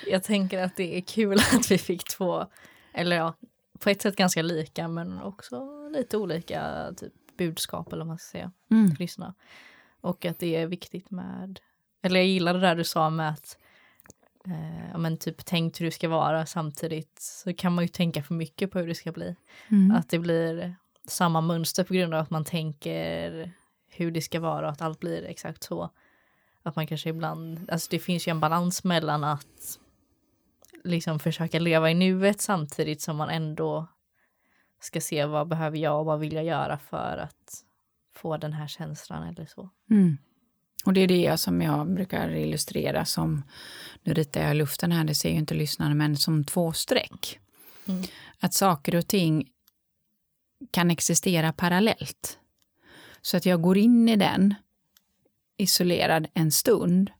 [0.08, 2.45] Jag tänker att det är kul att vi fick två,
[2.93, 3.34] eller ja,
[3.80, 8.32] på ett sätt ganska lika men också lite olika typ budskap eller vad man ska
[8.32, 8.95] säga Mm.
[8.99, 9.34] lyssna.
[10.01, 11.60] Och att det är viktigt med,
[12.01, 13.58] eller jag gillar det där du sa med att
[14.47, 18.24] eh, ja, men typ tänk hur det ska vara samtidigt så kan man ju tänka
[18.24, 19.36] för mycket på hur det ska bli.
[19.72, 19.95] Mm.
[19.95, 20.76] Att det blir
[21.08, 23.51] samma mönster på grund av att man tänker
[23.89, 25.89] hur det ska vara och att allt blir exakt så.
[26.64, 29.80] Att man kanske ibland, alltså det finns ju en balans mellan att
[30.84, 33.88] liksom försöka leva i nuet samtidigt som man ändå
[34.82, 37.64] ska se vad behöver jag och vad vill jag göra för att
[38.16, 39.70] få den här känslan eller så.
[39.90, 40.18] Mm.
[40.86, 43.44] Och det är det som jag brukar illustrera som,
[44.04, 47.40] nu ritar jag luften här, det ser ju inte lyssnarna, men som två streck.
[47.86, 48.04] Mm.
[48.40, 49.50] Att saker och ting
[50.72, 52.40] kan existera parallellt.
[53.22, 54.56] Så att jag går in i den
[55.58, 57.12] isolerad en stund,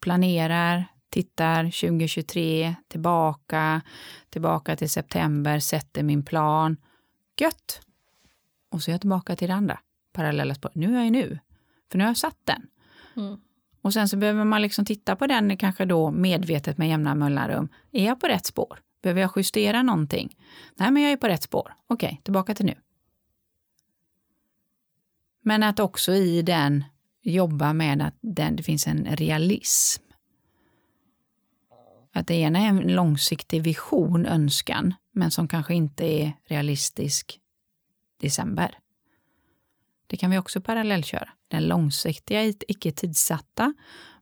[0.00, 3.82] planerar, tittar 2023, tillbaka,
[4.30, 6.76] tillbaka till september, sätter min plan.
[7.40, 7.80] Gött!
[8.70, 9.78] Och så är jag tillbaka till det andra
[10.12, 10.70] parallella spår.
[10.74, 11.38] Nu är jag nu,
[11.90, 12.66] för nu har jag satt den.
[13.16, 13.40] Mm.
[13.82, 17.68] Och sen så behöver man liksom titta på den kanske då medvetet med jämna mellanrum.
[17.90, 18.78] Är jag på rätt spår?
[19.02, 20.36] Behöver jag justera någonting?
[20.74, 21.74] Nej, men jag är på rätt spår.
[21.86, 22.74] Okej, tillbaka till nu.
[25.42, 26.84] Men att också i den
[27.22, 30.02] jobba med att den, det finns en realism.
[32.12, 37.40] Att det ena är en långsiktig vision, önskan, men som kanske inte är realistisk
[38.20, 38.78] december.
[40.06, 41.28] Det kan vi också parallellköra.
[41.48, 43.74] Den långsiktiga, icke tidsatta,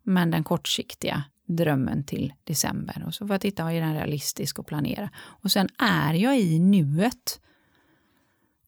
[0.02, 3.04] men den kortsiktiga drömmen till december.
[3.06, 5.10] Och så får jag titta, är den realistisk och planera?
[5.16, 7.40] Och sen är jag i nuet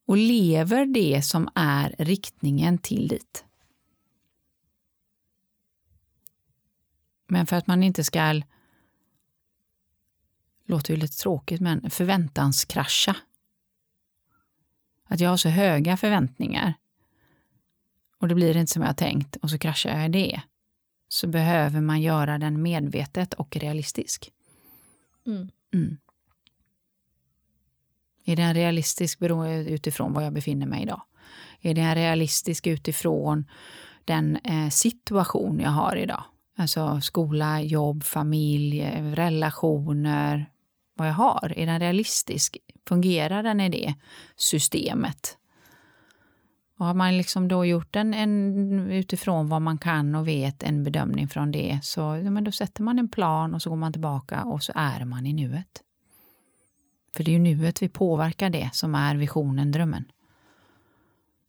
[0.05, 3.45] och lever det som är riktningen till dit.
[7.27, 8.41] Men för att man inte ska,
[10.73, 13.15] låter ju lite tråkigt, men förväntanskrascha.
[15.05, 16.73] Att jag har så höga förväntningar
[18.17, 20.41] och det blir inte som jag har tänkt och så kraschar jag i det.
[21.07, 24.31] Så behöver man göra den medvetet och realistisk.
[25.25, 25.49] Mm.
[25.73, 25.97] Mm.
[28.25, 29.19] Är den realistisk
[29.67, 31.01] utifrån var jag befinner mig idag?
[31.61, 33.45] Är den realistisk utifrån
[34.05, 36.23] den eh, situation jag har idag?
[36.57, 38.83] Alltså skola, jobb, familj,
[39.15, 40.52] relationer,
[40.93, 41.53] vad jag har.
[41.57, 42.57] Är den realistisk?
[42.87, 43.95] Fungerar den i det
[44.35, 45.37] systemet?
[46.77, 50.83] Och har man liksom då gjort en, en, utifrån vad man kan och vet en
[50.83, 53.93] bedömning från det så ja, men då sätter man en plan och så går man
[53.93, 55.83] tillbaka och så är man i nuet.
[57.15, 60.11] För det är ju nuet vi påverkar det som är visionen, drömmen.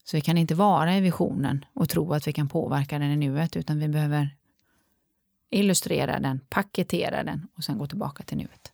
[0.04, 3.16] Så vi kan inte vara i visionen och tro att vi kan påverka den i
[3.16, 4.36] nuet utan vi behöver
[5.50, 8.73] illustrera den, paketera den och sen gå tillbaka till nuet.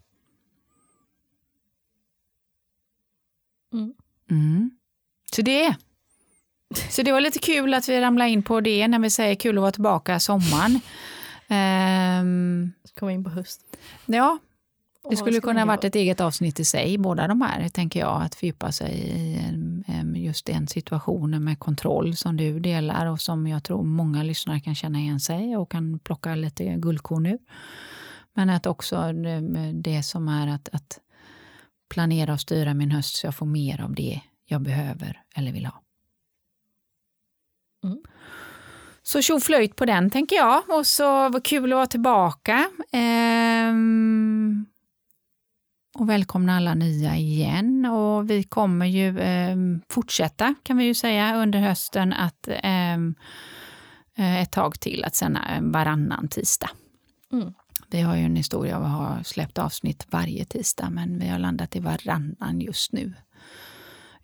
[3.72, 3.92] Mm.
[4.30, 4.70] Mm.
[5.34, 5.74] Så det.
[6.90, 9.58] Så det var lite kul att vi ramlade in på det när vi säger kul
[9.58, 10.80] att vara tillbaka sommaren.
[11.52, 13.60] Um, Komma in på höst.
[14.06, 14.38] Ja,
[15.10, 18.22] det skulle ska kunna varit ett eget avsnitt i sig, båda de här, tänker jag,
[18.22, 18.92] att fördjupa sig
[20.14, 24.60] i just den situationen med kontroll som du delar och som jag tror många lyssnare
[24.60, 27.38] kan känna igen sig och kan plocka lite guldkorn ur.
[28.34, 30.98] Men att också det- det som är att, att
[31.91, 35.66] planera och styra min höst så jag får mer av det jag behöver eller vill
[35.66, 35.82] ha.
[37.84, 37.99] Mm.
[39.03, 40.62] Så tjoflöjt på den tänker jag.
[40.68, 42.70] Och så var kul att vara tillbaka.
[42.93, 44.66] Ehm,
[45.99, 47.86] och välkomna alla nya igen.
[47.86, 53.14] Och vi kommer ju ehm, fortsätta kan vi ju säga under hösten att ehm,
[54.16, 56.70] eh, ett tag till att sända varannan tisdag.
[57.32, 57.53] Mm.
[57.91, 61.38] Vi har ju en historia av att ha släppt avsnitt varje tisdag men vi har
[61.38, 63.14] landat i varannan just nu.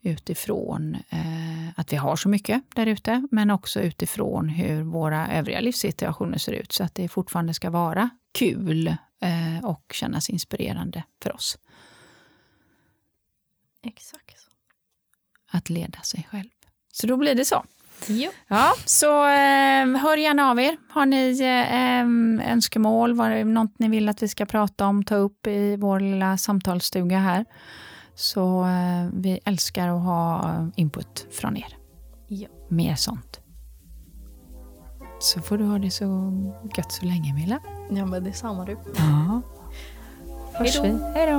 [0.00, 5.60] Utifrån eh, att vi har så mycket där ute men också utifrån hur våra övriga
[5.60, 8.86] livssituationer ser ut så att det fortfarande ska vara kul
[9.20, 11.58] eh, och kännas inspirerande för oss
[13.82, 14.46] Exakt.
[15.50, 16.48] att leda sig själv.
[16.92, 17.64] Så då blir det så.
[18.06, 18.30] Jo.
[18.48, 20.76] Ja, så eh, hör gärna av er.
[20.90, 25.14] Har ni eh, önskemål, var det något ni vill att vi ska prata om, ta
[25.14, 27.44] upp i vår lilla samtalsstuga här.
[28.14, 31.76] Så eh, vi älskar att ha input från er.
[32.28, 32.48] Ja.
[32.68, 33.40] Mer sånt.
[35.20, 36.32] Så får du ha det så
[36.76, 37.58] gött så länge, Milla.
[37.90, 38.78] ja, men det är samma du.
[38.96, 39.42] Ja.
[40.54, 40.98] Hörs vi.
[41.14, 41.36] Hej då!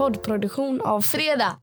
[0.00, 1.56] Poddproduktion av Fredag.